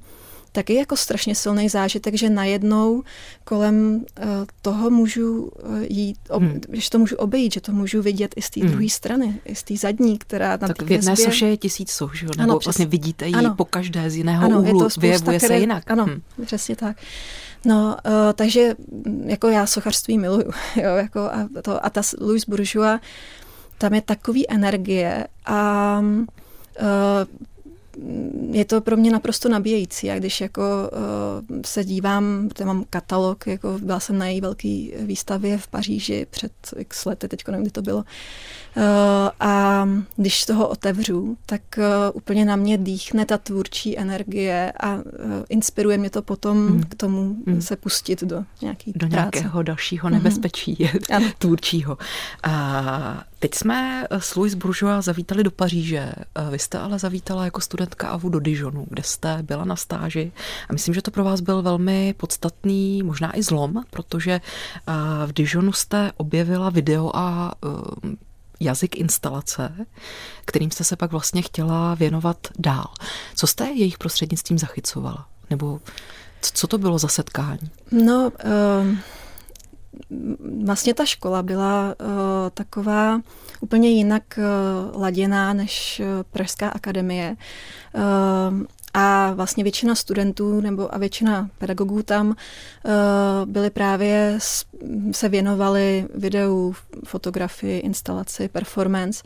[0.58, 3.04] taky jako strašně silný zážitek, že najednou
[3.43, 4.26] kolem uh,
[4.62, 6.62] toho můžu uh, jít, ob, hmm.
[6.74, 8.70] že to můžu obejít, že to můžu vidět i z té hmm.
[8.70, 12.15] druhé strany, i z té zadní, která na Tak v jedné soše je tisíc soch,
[12.15, 12.26] že?
[12.26, 13.56] Nebo ano, vlastně vidíte ji ano.
[13.56, 15.91] po každé z jiného ano, úhlu, je to vyjevuje které, se jinak.
[15.91, 16.22] Ano, hmm.
[16.46, 16.98] přesně tak.
[17.65, 18.76] No, uh, takže
[19.26, 23.00] jako já sochařství miluju, jo, jako a, to, a ta Louis Bourgeois,
[23.78, 27.48] tam je takový energie a uh,
[28.51, 30.12] je to pro mě naprosto nabíjející.
[30.12, 30.62] A když jako
[31.51, 36.27] uh, se dívám, to mám katalog, jako byla jsem na její velké výstavě v Paříži
[36.29, 38.03] před x lety, teď nevím, kdy to bylo.
[38.78, 38.84] Uh,
[39.40, 39.86] a
[40.16, 45.02] když toho otevřu, tak uh, úplně na mě dýchne ta tvůrčí energie a uh,
[45.50, 46.84] inspiruje mě to potom mm.
[46.84, 47.62] k tomu mm.
[47.62, 49.16] se pustit do nějaký Do práce.
[49.16, 50.18] nějakého dalšího mhm.
[50.18, 50.78] nebezpečí
[51.20, 51.30] mm.
[51.38, 51.98] tvůrčího.
[52.44, 56.12] A teď jsme s Louis Bourgeois zavítali do Paříže.
[56.52, 60.32] Vy jste ale zavítala jako studentka AVU do Dijonu, kde jste byla na stáži.
[60.70, 64.42] A myslím, že to pro vás byl velmi podstatný, možná i zlom, protože
[65.26, 67.54] v Dijonu jste objevila video a
[68.60, 69.86] jazyk instalace,
[70.46, 72.88] kterým jste se pak vlastně chtěla věnovat dál.
[73.36, 75.28] Co jste jejich prostřednictvím zachycovala?
[75.50, 75.80] Nebo
[76.41, 77.72] co to bylo za setkání?
[77.91, 78.96] No, uh,
[80.65, 82.08] vlastně ta škola byla uh,
[82.54, 83.22] taková
[83.62, 87.36] úplně jinak uh, laděná než uh, Pražská akademie.
[87.96, 92.34] Uh, a vlastně většina studentů nebo a většina pedagogů tam uh,
[93.45, 94.39] byli právě,
[95.12, 99.23] se věnovali videu, fotografii, instalaci, performance.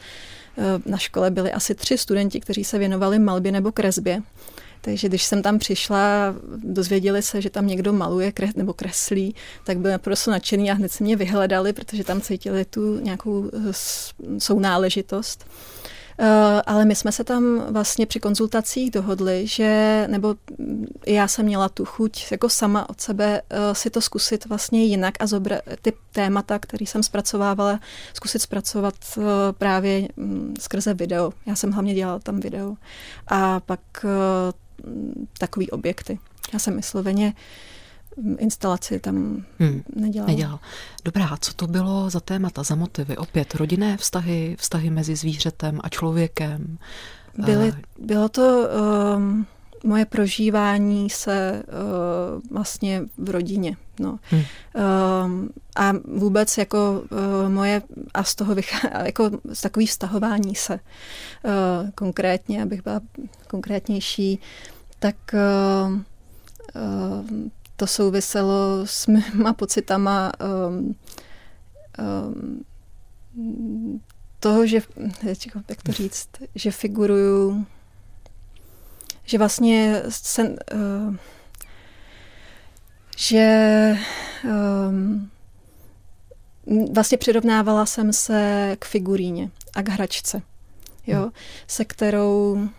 [0.55, 4.21] Uh, na škole byli asi tři studenti, kteří se věnovali malbě nebo kresbě.
[4.81, 9.77] Takže když jsem tam přišla, dozvěděli se, že tam někdo maluje kres, nebo kreslí, tak
[9.77, 13.49] byli naprosto nadšený a hned se mě vyhledali, protože tam cítili tu nějakou
[14.37, 15.45] sounáležitost.
[16.19, 20.35] Eh, ale my jsme se tam vlastně při konzultacích dohodli, že, nebo
[21.07, 25.13] já jsem měla tu chuť jako sama od sebe eh, si to zkusit vlastně jinak
[25.19, 27.79] a zobra, ty témata, které jsem zpracovávala,
[28.13, 29.21] zkusit zpracovat eh,
[29.51, 31.33] právě mm, skrze video.
[31.45, 32.75] Já jsem hlavně dělala tam video.
[33.27, 33.79] A pak
[35.37, 36.19] takový objekty.
[36.53, 37.70] Já jsem vysloveně uh,
[38.37, 39.83] instalaci tam hmm.
[39.95, 40.27] nedělal.
[40.27, 40.59] nedělal.
[41.05, 43.17] Dobrá, co to bylo za témata, za motivy?
[43.17, 46.77] Opět rodinné vztahy, vztahy mezi zvířetem a člověkem?
[47.37, 48.67] Byly, uh, bylo to
[49.15, 49.45] um,
[49.83, 53.77] moje prožívání se uh, vlastně v rodině.
[53.99, 54.19] No.
[54.29, 54.43] Hmm.
[55.25, 57.81] Um, a vůbec jako uh, moje,
[58.13, 63.01] a z toho vychází, jako z takový vztahování se uh, konkrétně, abych byla
[63.47, 64.39] konkrétnější,
[64.99, 67.49] tak uh, uh,
[67.81, 70.31] to souviselo s mýma pocitama
[70.69, 70.95] um,
[73.33, 73.99] um,
[74.39, 74.81] toho, že,
[75.69, 77.65] jak to říct, že figuruju,
[79.23, 81.15] že vlastně se, uh,
[83.17, 83.97] že
[84.43, 85.29] um,
[86.93, 90.41] vlastně přirovnávala jsem se k figuríně a k hračce,
[91.07, 91.31] jo, hmm.
[91.67, 92.69] se kterou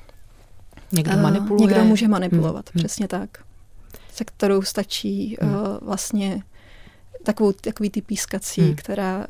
[0.93, 1.67] někdo manipuluje.
[1.67, 2.85] Někdo může manipulovat, hmm.
[2.85, 3.52] přesně tak
[4.13, 5.55] se kterou stačí hmm.
[5.55, 6.43] uh, vlastně
[7.23, 8.77] takovou, takový ty pískací, hmm.
[8.77, 9.27] která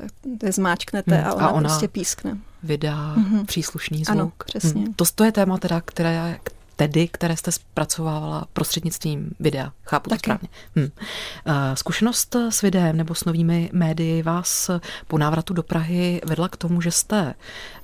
[0.49, 1.27] zmáčknete hmm.
[1.27, 2.37] a ona, a ona prostě pískne.
[2.63, 3.45] Vydá hmm.
[3.45, 4.09] příslušný zvuk.
[4.09, 4.81] Ano, přesně.
[4.81, 4.93] Hmm.
[4.93, 6.39] To, to je téma teda, které,
[6.75, 9.71] tedy, které jste zpracovávala prostřednictvím videa.
[9.83, 10.19] Chápu Taky.
[10.19, 10.49] to správně.
[10.75, 10.89] Hm.
[11.45, 14.69] Eh, zkušenost s videem nebo s novými médii vás
[15.07, 17.33] po návratu do Prahy vedla k tomu, že jste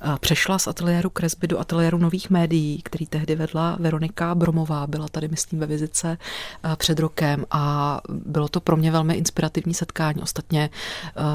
[0.02, 4.88] eh, přešla z ateliéru kresby do ateliéru nových médií, který tehdy vedla Veronika Bromová.
[4.88, 6.17] Byla tady, myslím, ve vizice
[6.63, 10.21] eh, před rokem a bylo to pro mě velmi inspirativní setkání.
[10.21, 10.69] Ostatně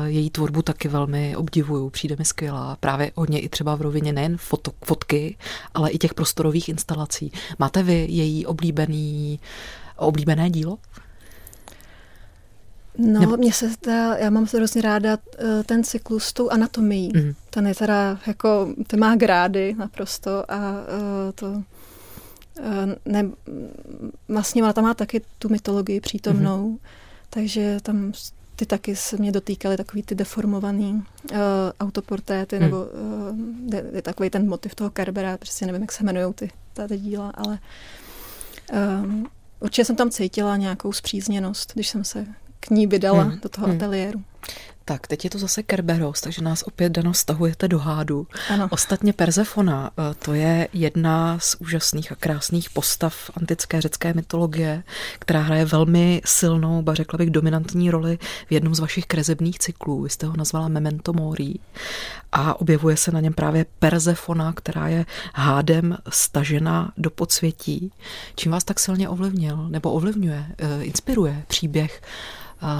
[0.04, 1.90] její tvorbu taky velmi obdivuju.
[1.90, 2.76] Přijde mi skvělá.
[2.80, 5.36] Právě hodně i třeba v rovině nejen foto, fotky,
[5.74, 7.32] ale i těch prostorových instalací.
[7.58, 9.40] Máte vy její oblíbený,
[9.96, 10.78] oblíbené dílo?
[12.98, 13.36] No, Nebo...
[13.36, 17.12] mně se zdá, já mám hrozně ráda eh, ten cyklus s tou anatomií.
[17.14, 17.34] Mm.
[17.50, 21.62] Ten je teda jako, ten má grády naprosto a uh, to uh,
[23.04, 23.30] ne,
[24.28, 26.78] vlastně ona tam má taky tu mytologii přítomnou, mm.
[27.30, 28.12] takže tam
[28.56, 31.38] ty taky se mě dotýkaly takový ty deformovaný uh,
[31.80, 32.64] autoportéty, hmm.
[32.64, 36.50] nebo uh, je, je takový ten motiv toho Kerbera, prostě nevím, jak se jmenují ty,
[36.88, 37.58] ty díla, ale
[39.02, 39.26] um,
[39.60, 42.26] určitě jsem tam cítila nějakou zpřízněnost, když jsem se
[42.60, 43.38] k ní vydala hmm.
[43.42, 43.76] do toho hmm.
[43.76, 44.22] ateliéru.
[44.86, 48.26] Tak, teď je to zase Kerberos, takže nás opět, Dano, stahujete do hádu.
[48.50, 48.68] Ano.
[48.70, 54.82] Ostatně Persefona, eh, to je jedna z úžasných a krásných postav antické řecké mytologie,
[55.18, 60.02] která hraje velmi silnou, ba řekla bych dominantní roli v jednom z vašich krezebných cyklů.
[60.02, 61.54] Vy jste ho nazvala Memento Mori
[62.32, 67.92] a objevuje se na něm právě Persefona, která je hádem stažena do podsvětí.
[68.36, 72.02] Čím vás tak silně ovlivnil, nebo ovlivňuje, eh, inspiruje příběh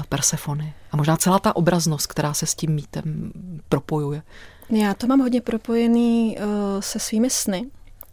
[0.08, 0.74] Persefony.
[0.92, 3.32] A možná celá ta obraznost, která se s tím mítem
[3.68, 4.22] propojuje.
[4.70, 6.44] Já to mám hodně propojený uh,
[6.80, 7.66] se svými sny,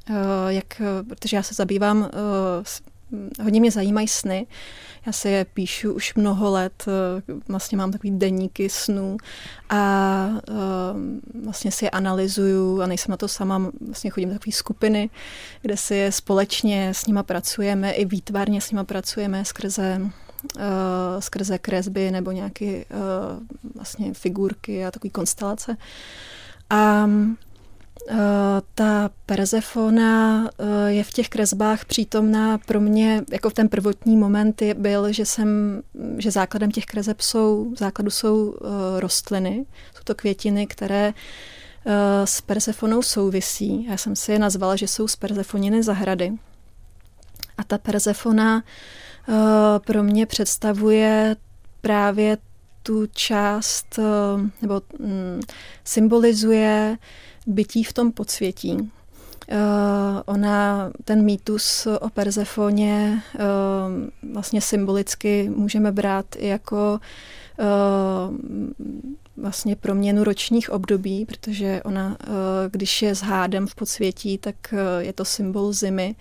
[0.10, 0.16] uh,
[0.48, 4.48] jak, protože já se zabývám, uh, hodně mě zajímají sny.
[5.06, 9.18] Já si je píšu už mnoho let, uh, vlastně mám takový denníky snů
[9.70, 14.52] a uh, vlastně si je analyzuju a nejsem na to sama, vlastně chodím do takové
[14.52, 15.10] skupiny,
[15.62, 20.02] kde si je společně s nima pracujeme, i výtvarně s nima pracujeme skrze
[20.56, 20.62] uh,
[21.20, 25.78] skrze kresby nebo nějaké uh, vlastně figurky a takové konstelace.
[26.70, 27.10] A
[28.10, 28.18] Uh,
[28.76, 34.62] ta Persefona uh, je v těch kresbách přítomná pro mě, jako v ten prvotní moment
[34.62, 35.82] je, byl, že jsem,
[36.18, 41.14] že základem těch kreseb jsou, základu jsou uh, rostliny, jsou to květiny, které
[42.26, 43.86] s Persefonou souvisí.
[43.86, 46.34] Já jsem si je nazvala, že jsou z Persefoniny zahrady.
[47.58, 49.11] A ta Persefona Eh,
[49.86, 51.36] pro mě představuje
[51.82, 52.38] právě
[52.84, 54.04] tu část, eh,
[54.62, 55.42] nebo mm,
[55.84, 56.98] symbolizuje
[57.48, 58.92] bytí v tom podsvětí.
[59.52, 59.58] Uh,
[60.26, 63.22] ona, ten mýtus o Perzefoně
[64.34, 67.00] vlastně symbolicky můžeme brát i jako
[69.38, 72.18] vlastně proměnu ročních období, protože ona,
[72.72, 74.56] když je s hádem v podsvětí, tak
[75.00, 76.16] je to symbol zimy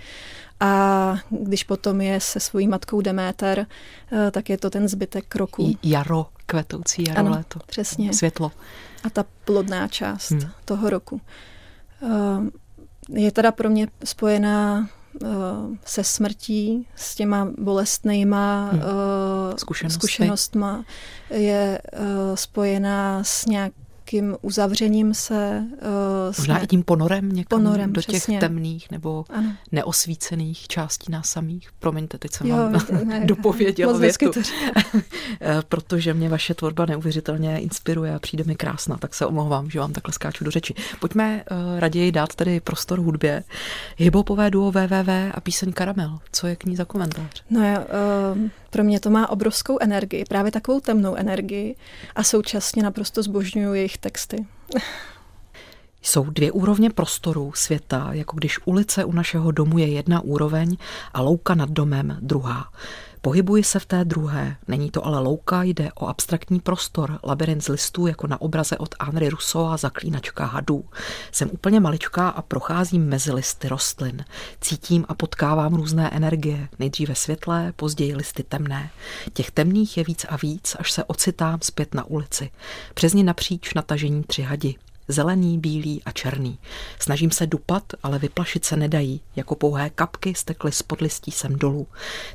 [0.61, 3.67] a když potom je se svojí matkou Deméter,
[4.31, 5.77] tak je to ten zbytek roku.
[5.83, 7.61] Jaro, kvetoucí jaro, ano, léto.
[7.67, 8.13] přesně.
[8.13, 8.53] Světlo.
[9.05, 10.51] A ta plodná část hmm.
[10.65, 11.21] toho roku.
[13.09, 14.89] Je teda pro mě spojená
[15.25, 18.83] Eh, se smrtí, s těma bolestnýma hmm.
[19.57, 19.99] zkušenostmi.
[19.99, 20.85] zkušenostma,
[21.31, 21.81] je
[22.35, 23.73] spojená s nějak
[24.13, 25.63] nějakým uzavřením se.
[25.73, 28.35] Uh, Možná i tím ponorem někam ponorem, do přesně.
[28.35, 29.53] těch temných nebo ano.
[29.73, 31.69] neosvícených částí nás samých.
[31.79, 34.31] Promiňte, teď jsem jo, vám ne, dopověděla větu.
[35.41, 39.81] Eh, protože mě vaše tvorba neuvěřitelně inspiruje a přijde mi krásná, tak se omlouvám, že
[39.81, 40.75] vám takhle skáču do řeči.
[41.01, 43.45] Pojďme uh, raději dát tedy prostor hudbě.
[43.97, 46.19] Hybopové duo WWW a píseň Karamel.
[46.33, 47.43] Co je k ní za komentář?
[47.51, 47.85] No já, uh,
[48.71, 51.77] pro mě to má obrovskou energii, právě takovou temnou energii
[52.17, 54.47] a současně naprosto zbožňuju jejich texty.
[56.03, 60.77] Jsou dvě úrovně prostoru světa, jako když ulice u našeho domu je jedna úroveň
[61.15, 62.73] a louka nad domem druhá.
[63.23, 64.57] Pohybuji se v té druhé.
[64.69, 68.95] Není to ale louka, jde o abstraktní prostor, labirint z listů jako na obraze od
[69.03, 70.85] Henry Rousseau a zaklínačka hadů.
[71.33, 74.25] Jsem úplně maličká a procházím mezi listy rostlin.
[74.61, 78.91] Cítím a potkávám různé energie, nejdříve světlé, později listy temné.
[79.33, 82.51] Těch temných je víc a víc, až se ocitám zpět na ulici.
[82.95, 84.75] Přes ní napříč natažení tři hadi
[85.13, 86.59] zelený, bílý a černý.
[86.99, 89.21] Snažím se dupat, ale vyplašit se nedají.
[89.37, 91.87] Jako pouhé kapky stekly spod listí sem dolů.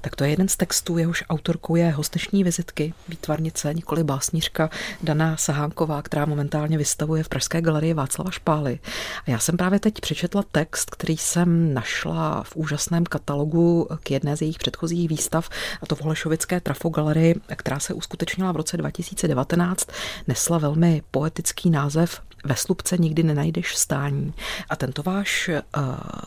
[0.01, 4.69] Tak to je jeden z textů, jehož autorkou je hostešní vizitky, výtvarnice, nikoli básnířka
[5.03, 8.79] Daná Sahánková, která momentálně vystavuje v Pražské galerii Václava Špály.
[9.27, 14.37] A já jsem právě teď přečetla text, který jsem našla v úžasném katalogu k jedné
[14.37, 15.49] z jejich předchozích výstav,
[15.81, 19.87] a to v Holešovické trafogalerii, která se uskutečnila v roce 2019,
[20.27, 24.33] nesla velmi poetický název ve slupce nikdy nenajdeš stání.
[24.69, 25.83] A tento váš uh,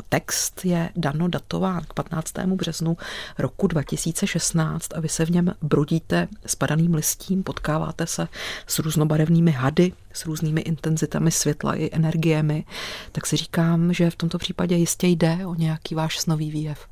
[0.08, 2.32] text je dano datován k 15.
[2.46, 2.96] březnu
[3.38, 8.28] roku 2016 a vy se v něm brudíte s padaným listím, potkáváte se
[8.66, 12.64] s různobarevnými hady, s různými intenzitami světla i energiemi,
[13.12, 16.86] tak si říkám, že v tomto případě jistě jde o nějaký váš snový výjev.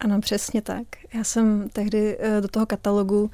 [0.00, 0.86] Ano, přesně tak.
[1.14, 3.30] Já jsem tehdy eh, do toho katalogu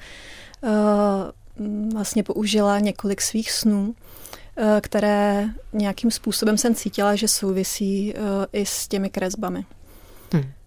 [0.61, 3.95] uh, vlastně použila několik svých snů,
[4.33, 4.38] Eh,
[4.81, 8.21] které nějakým způsobem jsem cítila, že souvisí eh,
[8.53, 9.65] i s těmi kresbami.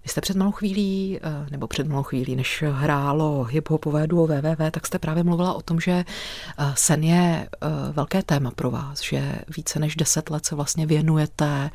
[0.03, 4.71] Vy jste před malou chvílí, eh, nebo před malou chvílí, než hrálo hip-hopové duo WWW,
[4.71, 9.01] tak jste právě mluvila o tom, že eh, sen je eh, velké téma pro vás,
[9.01, 11.69] že více než deset let se vlastně věnujete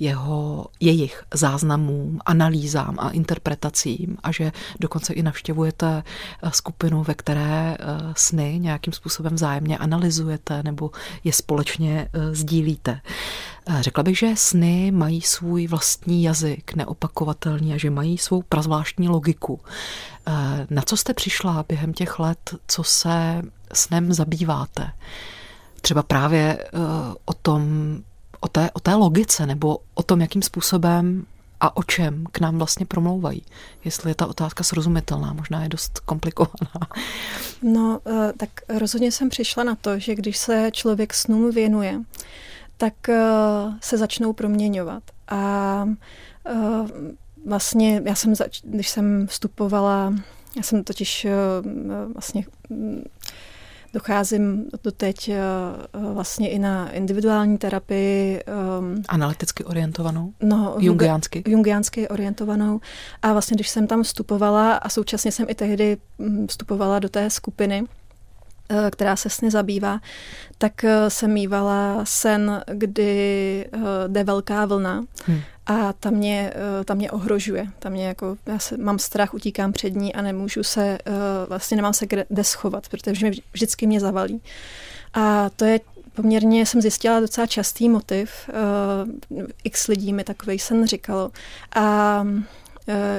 [0.00, 6.02] jeho, jejich záznamům, analýzám a interpretacím a že dokonce i navštěvujete
[6.50, 7.76] skupinu, ve které
[8.16, 10.90] sny nějakým způsobem vzájemně analyzujete nebo
[11.24, 13.00] je společně sdílíte.
[13.80, 19.60] Řekla bych, že sny mají svůj vlastní jazyk, neopakovatelný a že mají svou prazvláštní logiku.
[20.70, 24.92] Na co jste přišla během těch let, co se snem zabýváte?
[25.80, 26.68] Třeba právě eh,
[27.24, 27.62] o tom,
[28.40, 31.26] o té, o té logice nebo o tom, jakým způsobem
[31.60, 33.42] a o čem k nám vlastně promlouvají.
[33.84, 36.88] Jestli je ta otázka srozumitelná, možná je dost komplikovaná.
[37.62, 42.00] No, eh, tak rozhodně jsem přišla na to, že když se člověk snům věnuje,
[42.82, 43.22] tak eh,
[43.80, 45.02] se začnou proměňovat.
[45.28, 45.88] A
[46.46, 46.52] eh,
[47.46, 50.14] vlastně já jsem, zač- když jsem vstupovala,
[50.56, 51.32] já jsem totiž eh,
[52.14, 53.04] vlastně mm,
[53.92, 55.30] docházím do teď
[56.12, 58.42] vlastně i na individuální terapii.
[59.08, 60.32] Analyticky orientovanou?
[60.42, 61.42] No, jungiánsky?
[61.46, 62.80] Jungiánsky orientovanou.
[63.22, 67.30] A vlastně, když jsem tam vstupovala a současně jsem i tehdy mm, vstupovala do té
[67.30, 67.84] skupiny,
[68.90, 70.00] která se sny zabývá,
[70.58, 75.40] tak eh, jsem mývala sen, kdy eh, jde velká vlna hmm.
[75.66, 76.52] a ta mě,
[76.84, 77.66] ta mě ohrožuje.
[77.78, 80.98] Ta mě jako, já se, mám strach, utíkám před ní a nemůžu se,
[81.48, 84.40] vlastně nemám se kde schovat, protože mě vždycky mě zavalí.
[85.14, 85.80] A to je
[86.14, 88.50] poměrně, jsem zjistila docela častý motiv.
[89.64, 91.30] X lidí mi takový sen říkalo.
[91.74, 92.61] A Eh,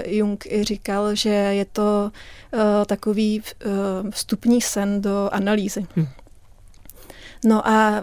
[0.05, 2.11] Jung i říkal, že je to
[2.53, 3.65] eh, takový eh,
[4.09, 5.87] vstupní sen do analýzy.
[5.95, 6.07] Hmm.
[7.45, 8.01] No a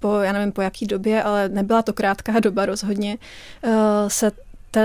[0.00, 3.18] po, já nevím po jaký době, ale nebyla to krátká doba rozhodně,
[4.08, 4.32] se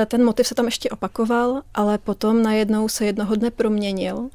[0.05, 4.29] ten motiv se tam ještě opakoval, ale potom najednou se jednoho dne proměnil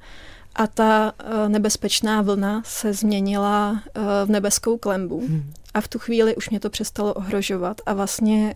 [0.55, 1.12] a ta
[1.49, 3.83] nebezpečná vlna se změnila
[4.25, 5.21] v nebeskou klembu.
[5.21, 5.53] Hmm.
[5.75, 8.55] A v tu chvíli už mě to přestalo ohrožovat a vlastně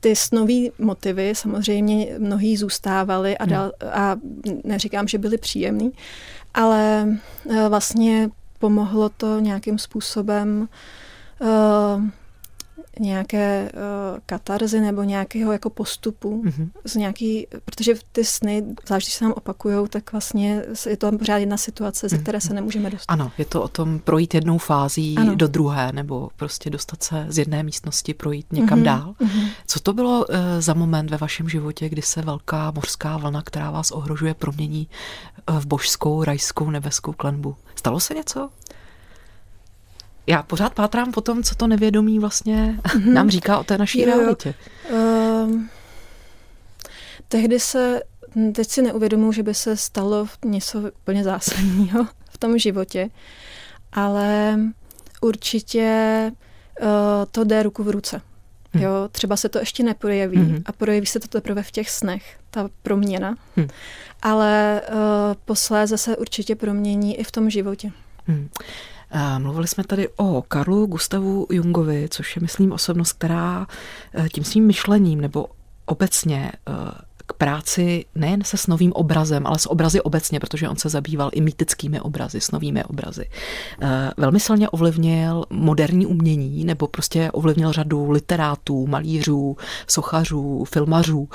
[0.00, 4.16] ty snový motivy samozřejmě mnohý zůstávaly a, dal, a
[4.64, 5.92] neříkám, že byly příjemný,
[6.54, 7.08] ale
[7.50, 10.68] e, vlastně pomohlo to nějakým způsobem
[11.40, 12.02] uh,
[12.98, 16.68] nějaké uh, katarzy nebo nějakého jako postupu mm-hmm.
[16.84, 21.36] z nějaký, protože ty sny, zvlášť když se nám opakujou, tak vlastně je to pořád
[21.36, 22.22] jedna situace, ze mhm.
[22.22, 23.12] které se nemůžeme dostat.
[23.12, 25.34] Ano, je to o tom projít jednou fází ano.
[25.34, 28.84] do druhé, nebo prostě dostat se z jedné místnosti, projít někam mm-hmm.
[28.84, 29.14] dál.
[29.20, 29.48] Mm-hmm.
[29.66, 33.70] Co to bylo uh, za moment ve vašem životě, kdy se velká mořská vlna, která
[33.70, 34.88] vás ohrožuje, promění
[35.50, 37.56] uh, v božskou, rajskou, nebeskou klenbu?
[37.74, 38.50] Stalo se něco?
[40.30, 43.12] Já pořád pátrám po tom, co to nevědomí vlastně mm-hmm.
[43.12, 44.54] nám říká o té naší jo, realitě.
[44.92, 45.60] Uh,
[47.28, 48.02] tehdy se,
[48.54, 53.10] teď si neuvědomuji, že by se stalo něco úplně zásadního v tom životě,
[53.92, 54.58] ale
[55.20, 56.32] určitě
[56.80, 56.88] uh,
[57.30, 58.20] to jde ruku v ruce.
[58.72, 58.82] Hmm.
[58.84, 60.62] Jo, třeba se to ještě neprojeví hmm.
[60.66, 63.68] a projeví se to teprve v těch snech, ta proměna, hmm.
[64.22, 64.96] ale uh,
[65.44, 67.90] posléze se určitě promění i v tom životě.
[68.26, 68.48] Hmm.
[69.38, 73.66] Mluvili jsme tady o Karlu Gustavu Jungovi, což je, myslím, osobnost, která
[74.14, 75.46] eh, tím svým myšlením nebo
[75.86, 76.72] obecně eh,
[77.30, 81.30] k práci nejen se s novým obrazem, ale s obrazy obecně, protože on se zabýval
[81.32, 83.26] i mýtickými obrazy, s novými obrazy.
[83.82, 89.56] Eh, velmi silně ovlivnil moderní umění, nebo prostě ovlivnil řadu literátů, malířů,
[89.86, 91.28] sochařů, filmařů.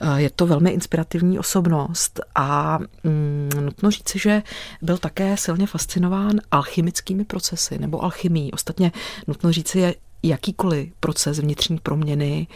[0.00, 4.42] Eh, je to velmi inspirativní osobnost a mm, nutno říci, že
[4.82, 8.52] byl také silně fascinován alchymickými procesy nebo alchymí.
[8.52, 8.92] Ostatně
[9.26, 12.46] nutno říci je jakýkoliv proces vnitřní proměny,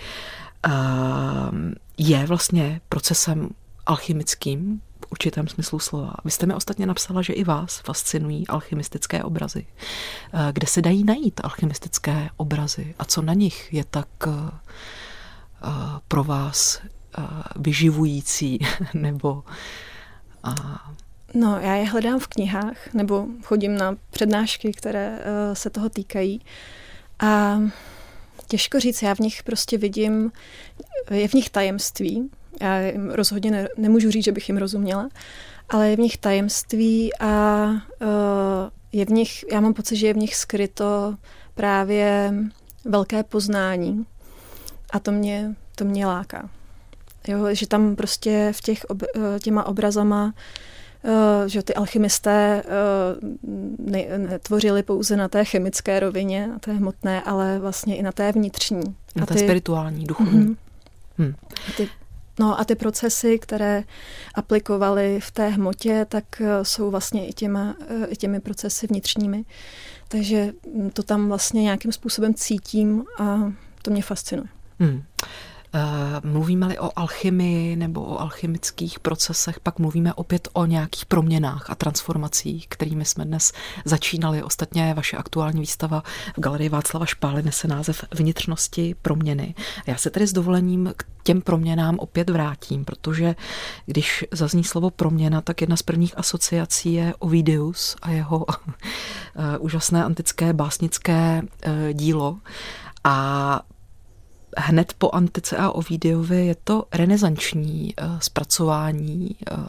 [1.98, 3.48] je vlastně procesem
[3.86, 6.14] alchymickým v určitém smyslu slova.
[6.24, 9.66] Vy jste mi ostatně napsala, že i vás fascinují alchymistické obrazy.
[10.32, 15.68] Eh, kde se dají najít alchymistické obrazy a co na nich je tak eh, eh,
[16.08, 16.80] pro vás
[17.56, 18.58] vyživující
[18.94, 19.44] nebo
[21.34, 25.18] No, já je hledám v knihách, nebo chodím na přednášky, které
[25.52, 26.40] se toho týkají.
[27.18, 27.58] A
[28.48, 30.32] Těžko říct, já v nich prostě vidím,
[31.10, 32.30] je v nich tajemství.
[32.60, 32.78] Já
[33.10, 35.08] rozhodně ne, nemůžu říct, že bych jim rozuměla,
[35.68, 38.08] ale je v nich tajemství a uh,
[38.92, 41.16] je v nich, já mám pocit, že je v nich skryto
[41.54, 42.34] právě
[42.84, 44.06] velké poznání
[44.90, 46.50] a to mě, to mě láká.
[47.28, 50.75] Jo, že tam prostě v těch ob, e, těma obrazama Eh,
[51.46, 52.62] že ty alchymisté
[53.96, 58.32] eh, netvořili pouze na té chemické rovině, na té hmotné, ale vlastně i na té
[58.32, 58.96] vnitřní.
[59.16, 60.38] Na a té ty, spirituální, duchovní.
[60.38, 60.56] Mm,
[61.18, 61.34] hmm.
[61.68, 61.88] a ty,
[62.38, 63.84] no a ty procesy, které
[64.34, 67.76] aplikovali v té hmotě, tak eh, jsou vlastně i, těma,
[68.08, 69.44] i těmi procesy vnitřními.
[70.08, 70.52] Takže
[70.92, 73.52] to tam vlastně nějakým způsobem cítím a
[73.82, 74.48] to mě fascinuje.
[74.80, 75.02] Hmm.
[75.76, 81.74] Eh, mluvíme-li o alchymii nebo o alchymických procesech, pak mluvíme opět o nějakých proměnách a
[81.74, 83.52] transformacích, kterými jsme dnes
[83.84, 84.42] začínali.
[84.42, 86.02] Ostatně vaše aktuální výstava
[86.36, 89.54] v Galerii Václava Špály nese název Vnitřnosti proměny.
[89.86, 93.34] Já se tedy s dovolením k těm proměnám opět vrátím, protože
[93.86, 100.04] když zazní slovo proměna, tak jedna z prvních asociací je Ovidius a jeho eh, úžasné
[100.04, 102.38] antické básnické eh, dílo.
[103.04, 103.60] A
[104.56, 109.64] hned po Antice a Ovidiovi je to renesanční uh, zpracování uh,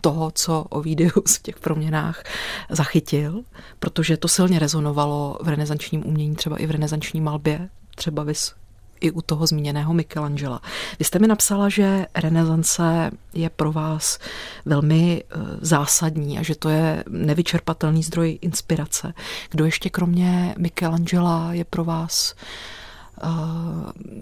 [0.00, 2.22] toho, co Ovidius v těch proměnách
[2.70, 3.42] zachytil,
[3.78, 8.54] protože to silně rezonovalo v renesančním umění, třeba i v renesanční malbě, třeba vys
[9.00, 10.60] i u toho zmíněného Michelangela.
[10.98, 14.18] Vy jste mi napsala, že renesance je pro vás
[14.64, 19.14] velmi eh, zásadní a že to je nevyčerpatelný zdroj inspirace.
[19.50, 22.83] Kdo ještě kromě Michelangela je pro vás Eh,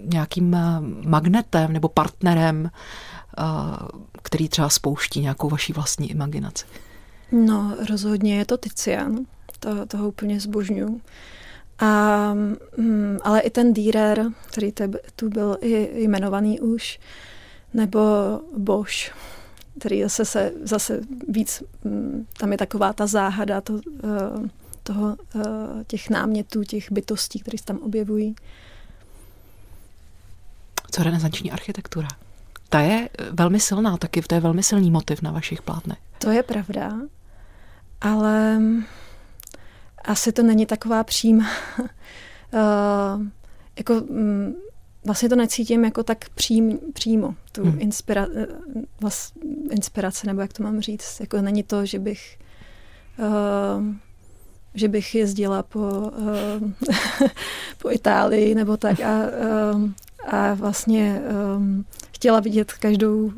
[0.05, 2.69] nějakým eh, magnetem nebo partnerem,
[3.37, 3.43] eh,
[4.21, 6.65] který třeba spouští nějakou vaší vlastní imaginaci?
[7.31, 9.25] No, rozhodně je to Tizian.
[9.59, 11.01] To, toho úplně zbožňuju.
[11.79, 12.33] A,
[12.77, 16.99] mm, ale i ten Dürer, který te, tu byl i jmenovaný už,
[17.73, 17.99] nebo
[18.57, 19.15] Bosch,
[19.79, 23.79] který zase, se, zase víc, mm, tam je taková ta záhada to,
[24.83, 25.15] toho,
[25.87, 28.35] těch námětů, těch bytostí, které se tam objevují.
[30.93, 32.07] Co renesanční architektura?
[32.69, 35.97] Ta je eh, velmi silná, taky to je velmi silný motiv na vašich plátnech.
[36.17, 36.99] To je pravda,
[38.01, 38.61] ale
[40.05, 41.45] asi to není taková přímá.
[41.79, 41.87] uh,
[43.77, 44.55] jako, um,
[45.05, 47.81] vlastně to necítím jako tak přím, přímo, tu hmm.
[47.81, 48.33] inspira, uh,
[49.01, 49.33] vlast,
[49.71, 51.19] inspiraci, nebo jak to mám říct.
[51.19, 52.39] Jako není to, že bych
[53.19, 53.83] uh,
[54.75, 56.71] že bych jezdila po, uh,
[57.81, 59.21] po Itálii nebo tak a
[59.73, 59.89] uh,
[60.27, 61.21] a vlastně
[61.55, 63.31] um, chtěla vidět každou, uh,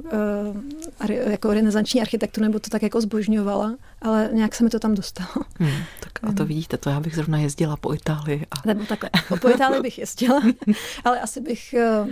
[1.10, 5.46] jako renesanční architekturu, nebo to tak jako zbožňovala, ale nějak se mi to tam dostalo.
[5.60, 5.70] Hmm,
[6.00, 8.46] tak a to vidíte, to já bych zrovna jezdila po Itálii.
[8.52, 8.56] A...
[8.66, 9.10] Nebo takhle,
[9.42, 10.42] po Itálii bych jezdila,
[11.04, 12.08] ale asi bych eh,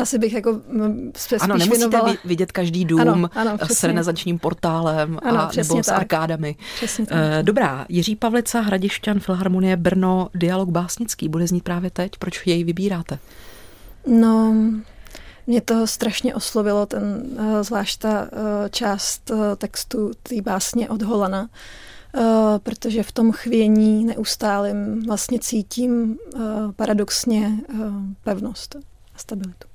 [0.00, 0.60] asi bych jako
[1.16, 2.14] spíš Ano, nemusíte věnovala...
[2.24, 5.84] vidět každý dům ano, ano, s renesančním portálem ano, a, nebo tak.
[5.84, 6.56] s arkádami.
[6.76, 7.18] Přesně tak.
[7.20, 12.12] Eh, dobrá, Jiří Pavlica, Hradišťan, Filharmonie Brno, dialog básnický, bude znít právě teď?
[12.18, 13.18] Proč jej vybíráte?
[14.06, 14.54] No,
[15.46, 21.48] mě to strašně oslovilo, ten, eh, zvlášť ta eh, část textu té básně od Holana,
[22.62, 26.18] protože v tom chvění neustálým vlastně cítím
[26.76, 27.52] paradoxně
[28.24, 28.76] pevnost
[29.14, 29.65] a stabilitu.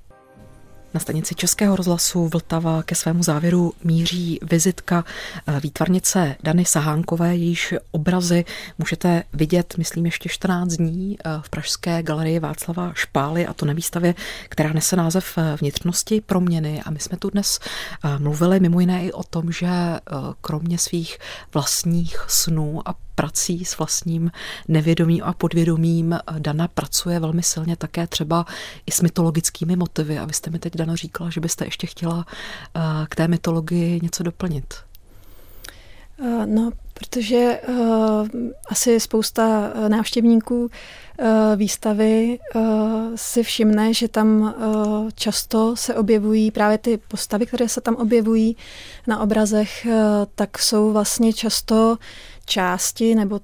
[0.94, 5.06] Na stanici Českého rozhlasu Vltava ke svému závěru míří vizitka
[5.48, 8.46] eh, výtvarnice Dany Sahánkové, jejíž obrazy
[8.78, 13.74] můžete vidět, myslím, ještě 14 dní eh, v Pražské galerii Václava Špály a to na
[13.74, 14.16] výstavě,
[14.50, 16.82] která nese název eh, Vnitřnosti proměny.
[16.86, 17.60] A my jsme tu dnes
[18.18, 19.68] mluvili mimo jiné i o tom, že
[20.42, 21.18] kromě svých
[21.54, 24.32] vlastních snů a prací s vlastním
[24.68, 28.46] nevědomím a podvědomím Dana pracuje velmi silně také třeba
[28.86, 30.20] i s mytologickými motivy.
[30.20, 32.26] A vy jste mi teď, Dano, říkala, že byste ještě chtěla
[32.76, 34.74] eh, k té mytologii něco doplnit.
[36.24, 38.28] Eh, no, protože uh,
[38.68, 40.70] asi spousta návštěvníků uh,
[41.56, 42.62] výstavy uh,
[43.16, 48.58] si všimne, že tam uh, často se objevují právě ty postavy, které se tam objevují
[49.08, 49.94] na obrazech, uh,
[50.36, 51.98] tak jsou vlastně často
[52.52, 53.40] části nebo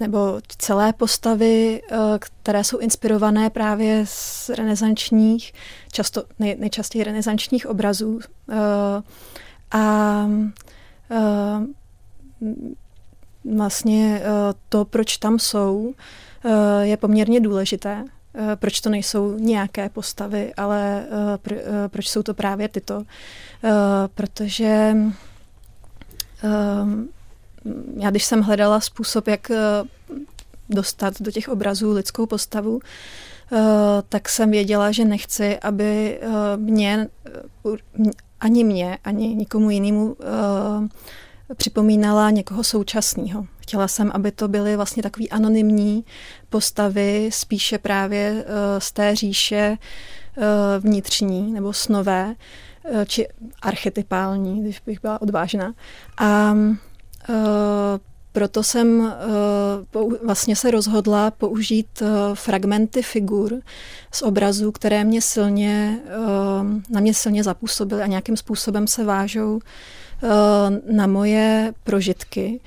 [0.00, 5.52] nebo celé postavy, eh, které jsou inspirované právě z renesančních,
[5.92, 8.20] často nej, nejčastěji renesančních obrazů.
[8.50, 9.02] Eh,
[9.70, 10.26] a
[11.10, 11.60] eh,
[13.56, 14.22] vlastně
[14.68, 15.94] to, proč tam jsou,
[16.82, 18.04] je poměrně důležité.
[18.56, 21.06] Proč to nejsou nějaké postavy, ale
[21.88, 23.02] proč jsou to právě tyto.
[24.14, 24.96] Protože
[27.96, 29.56] já když jsem hledala způsob, jak eh,
[30.70, 32.80] dostat do těch obrazů lidskou postavu,
[33.52, 33.58] eh,
[34.08, 37.08] tak jsem věděla, že nechci, aby eh, mě,
[38.40, 40.16] ani mě, ani nikomu jinému
[41.56, 43.46] připomínala někoho současného.
[43.60, 46.04] Chtěla jsem, aby to byly vlastně takové anonymní
[46.50, 48.44] postavy, spíše právě
[48.78, 49.78] z té říše
[50.80, 52.34] vnitřní nebo snové,
[53.06, 53.28] či
[53.62, 55.74] archetypální, když bych byla odvážná.
[56.18, 56.54] A
[57.28, 57.98] Eh,
[58.32, 63.60] proto jsem eh, vlastně se rozhodla použít eh, fragmenty figur
[64.12, 66.00] z obrazů, které mě silně,
[66.90, 69.60] na mě silně zapůsobily a nějakým způsobem se vážou
[70.90, 72.60] na moje prožitky.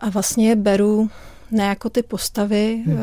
[0.00, 1.10] A vlastně beru
[1.50, 2.98] ne jako ty postavy, hmm.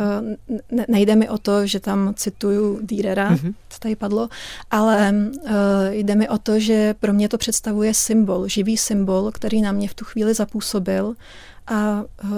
[0.72, 3.54] ne, nejde mi o to, že tam cituju Dýrera, hmm.
[3.70, 4.30] co tady padlo,
[4.72, 5.52] ale uh,
[5.90, 9.88] jde mi o to, že pro mě to představuje symbol, živý symbol, který na mě
[9.88, 11.14] v tu chvíli zapůsobil
[11.68, 12.30] a uh,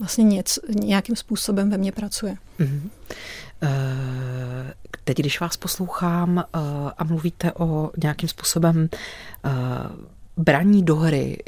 [0.00, 2.36] vlastně něco, nějakým způsobem ve mně pracuje.
[2.58, 2.90] Hmm.
[5.04, 6.44] Teď, když vás poslouchám
[6.98, 8.88] a mluvíte o nějakým způsobem
[10.36, 11.38] braní do hry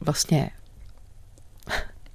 [0.00, 0.50] vlastně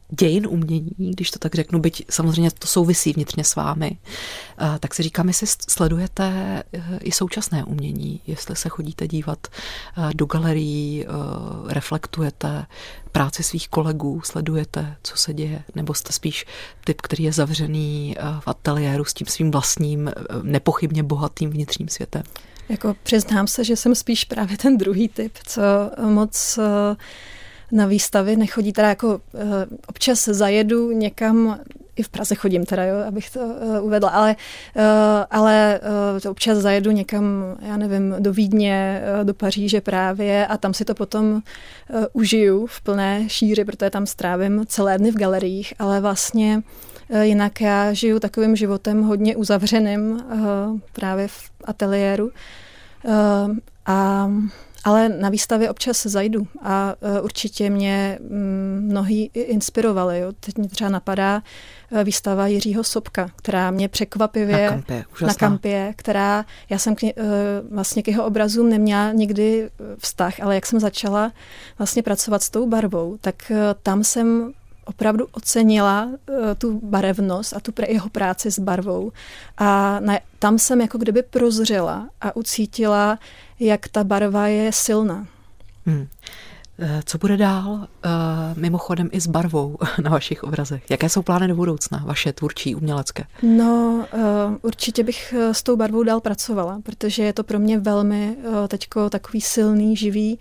[0.09, 3.97] dějin umění, když to tak řeknu, byť samozřejmě to souvisí vnitřně s vámi,
[4.57, 10.09] eh, tak si říkám, jestli sledujete eh, i současné umění, jestli se chodíte dívat eh,
[10.15, 11.05] do galerií,
[11.67, 12.65] reflektujete
[13.11, 16.45] práci svých kolegů, sledujete, co se děje, nebo jste spíš
[16.83, 22.23] typ, který je zavřený v ateliéru s tím svým vlastním, nepochybně bohatým vnitřním světem?
[22.69, 25.61] Jako přiznám se, že jsem spíš právě ten druhý typ, co
[26.09, 26.59] moc
[27.71, 29.19] na výstavy nechodí, teda jako uh,
[29.87, 31.59] občas zajedu někam,
[31.95, 34.35] i v Praze chodím teda, jo, abych to uh, uvedla, ale,
[34.75, 34.81] uh,
[35.31, 35.79] ale
[36.23, 37.23] uh, občas zajedu někam,
[37.61, 41.41] já nevím, do Vídně, do Paříže právě a tam si to potom
[42.13, 46.63] užiju v plné šíři, protože tam strávím celé dny v galeriích, ale vlastně
[47.21, 50.23] jinak já žiju takovým životem hodně uzavřeným
[50.93, 52.31] právě v ateliéru
[53.85, 54.31] a
[54.85, 60.19] ale na výstavě občas zajdu a e, určitě mě mm, mnohí inspirovali.
[60.19, 60.33] Jo.
[60.39, 61.43] Teď mě třeba napadá
[61.91, 67.03] e, výstava Jiřího Sobka, která mě překvapivě na kampě, na kampě která já jsem k,
[67.03, 67.13] e,
[67.71, 71.31] vlastně k jeho obrazům neměla nikdy vztah, ale jak jsem začala
[71.77, 73.51] vlastně pracovat s tou barvou, tak
[73.83, 74.53] tam jsem
[74.85, 79.11] opravdu ocenila uh, tu barevnost a tu pre jeho práci s barvou.
[79.57, 83.19] A na, tam jsem jako kdyby prozřela a ucítila,
[83.59, 85.27] jak ta barva je silná.
[85.85, 86.07] Hmm.
[86.79, 88.09] Eh, co bude dál, eh,
[88.55, 90.83] mimochodem i s barvou na vašich obrazech?
[90.89, 93.23] Jaké jsou plány do budoucna, vaše tvůrčí, umělecké?
[93.41, 94.17] No, eh,
[94.61, 99.41] určitě bych s tou barvou dál pracovala, protože je to pro mě velmi teďko takový
[99.41, 100.39] silný, živý,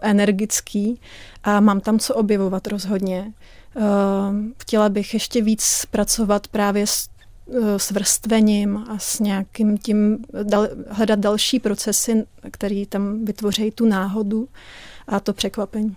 [0.00, 1.00] energický
[1.44, 3.32] a mám tam co objevovat rozhodně.
[4.58, 7.08] Chtěla bych ještě víc pracovat právě s
[7.76, 14.48] s vrstvením a s nějakým tím, dal, hledat další procesy, které tam vytvoří tu náhodu
[15.08, 15.96] a to překvapení.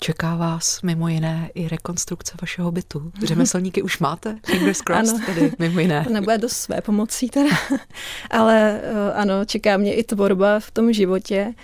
[0.00, 3.12] Čeká vás mimo jiné i rekonstrukce vašeho bytu.
[3.24, 4.38] Řemeslníky už máte?
[4.46, 5.26] Fingers crossed ano.
[5.26, 6.04] tedy, mimo jiné.
[6.04, 7.56] To nebude dost své pomocí teda.
[8.30, 11.54] Ale eh, ano, čeká mě i tvorba v tom životě,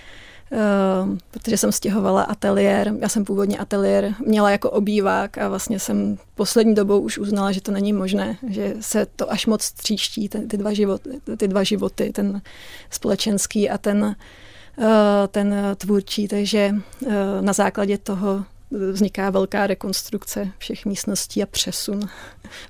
[0.53, 0.57] eh,
[1.31, 2.93] protože jsem stěhovala ateliér.
[3.01, 7.61] Já jsem původně ateliér měla jako obývák a vlastně jsem poslední dobou už uznala, že
[7.61, 11.63] to není možné, že se to až moc tříští, ty, ty, dva, životy, ty dva
[11.63, 12.43] životy, ten
[12.91, 14.17] společenský a ten
[15.29, 16.75] ten tvůrčí, takže
[17.07, 17.11] eh,
[17.41, 22.01] na základě toho vzniká velká rekonstrukce všech místností a přesun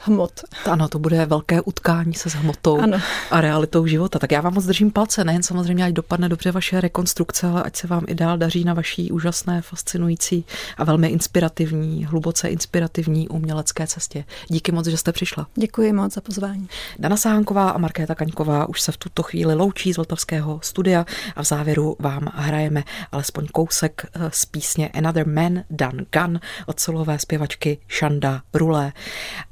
[0.01, 0.33] hmot.
[0.65, 2.99] Ano, to bude velké utkání se s hmotou ano.
[3.31, 4.19] a realitou života.
[4.19, 7.77] Tak já vám moc držím palce, nejen samozřejmě, ať dopadne dobře vaše rekonstrukce, ale ať
[7.77, 10.45] se vám i dál daří na vaší úžasné, fascinující
[10.77, 14.25] a velmi inspirativní, hluboce inspirativní umělecké cestě.
[14.49, 15.47] Díky moc, že jste přišla.
[15.55, 16.69] Děkuji moc za pozvání.
[16.99, 21.43] Dana Sánková a Markéta Kaňková už se v tuto chvíli loučí z Vltavského studia a
[21.43, 27.19] v závěru vám hrajeme alespoň kousek eh, z písně Another Man Done Gun od solové
[27.19, 28.93] zpěvačky Shanda Rulé.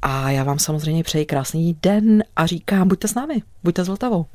[0.03, 4.27] A já vám samozřejmě přeji krásný den a říkám, buďte s námi, buďte s Vltavou.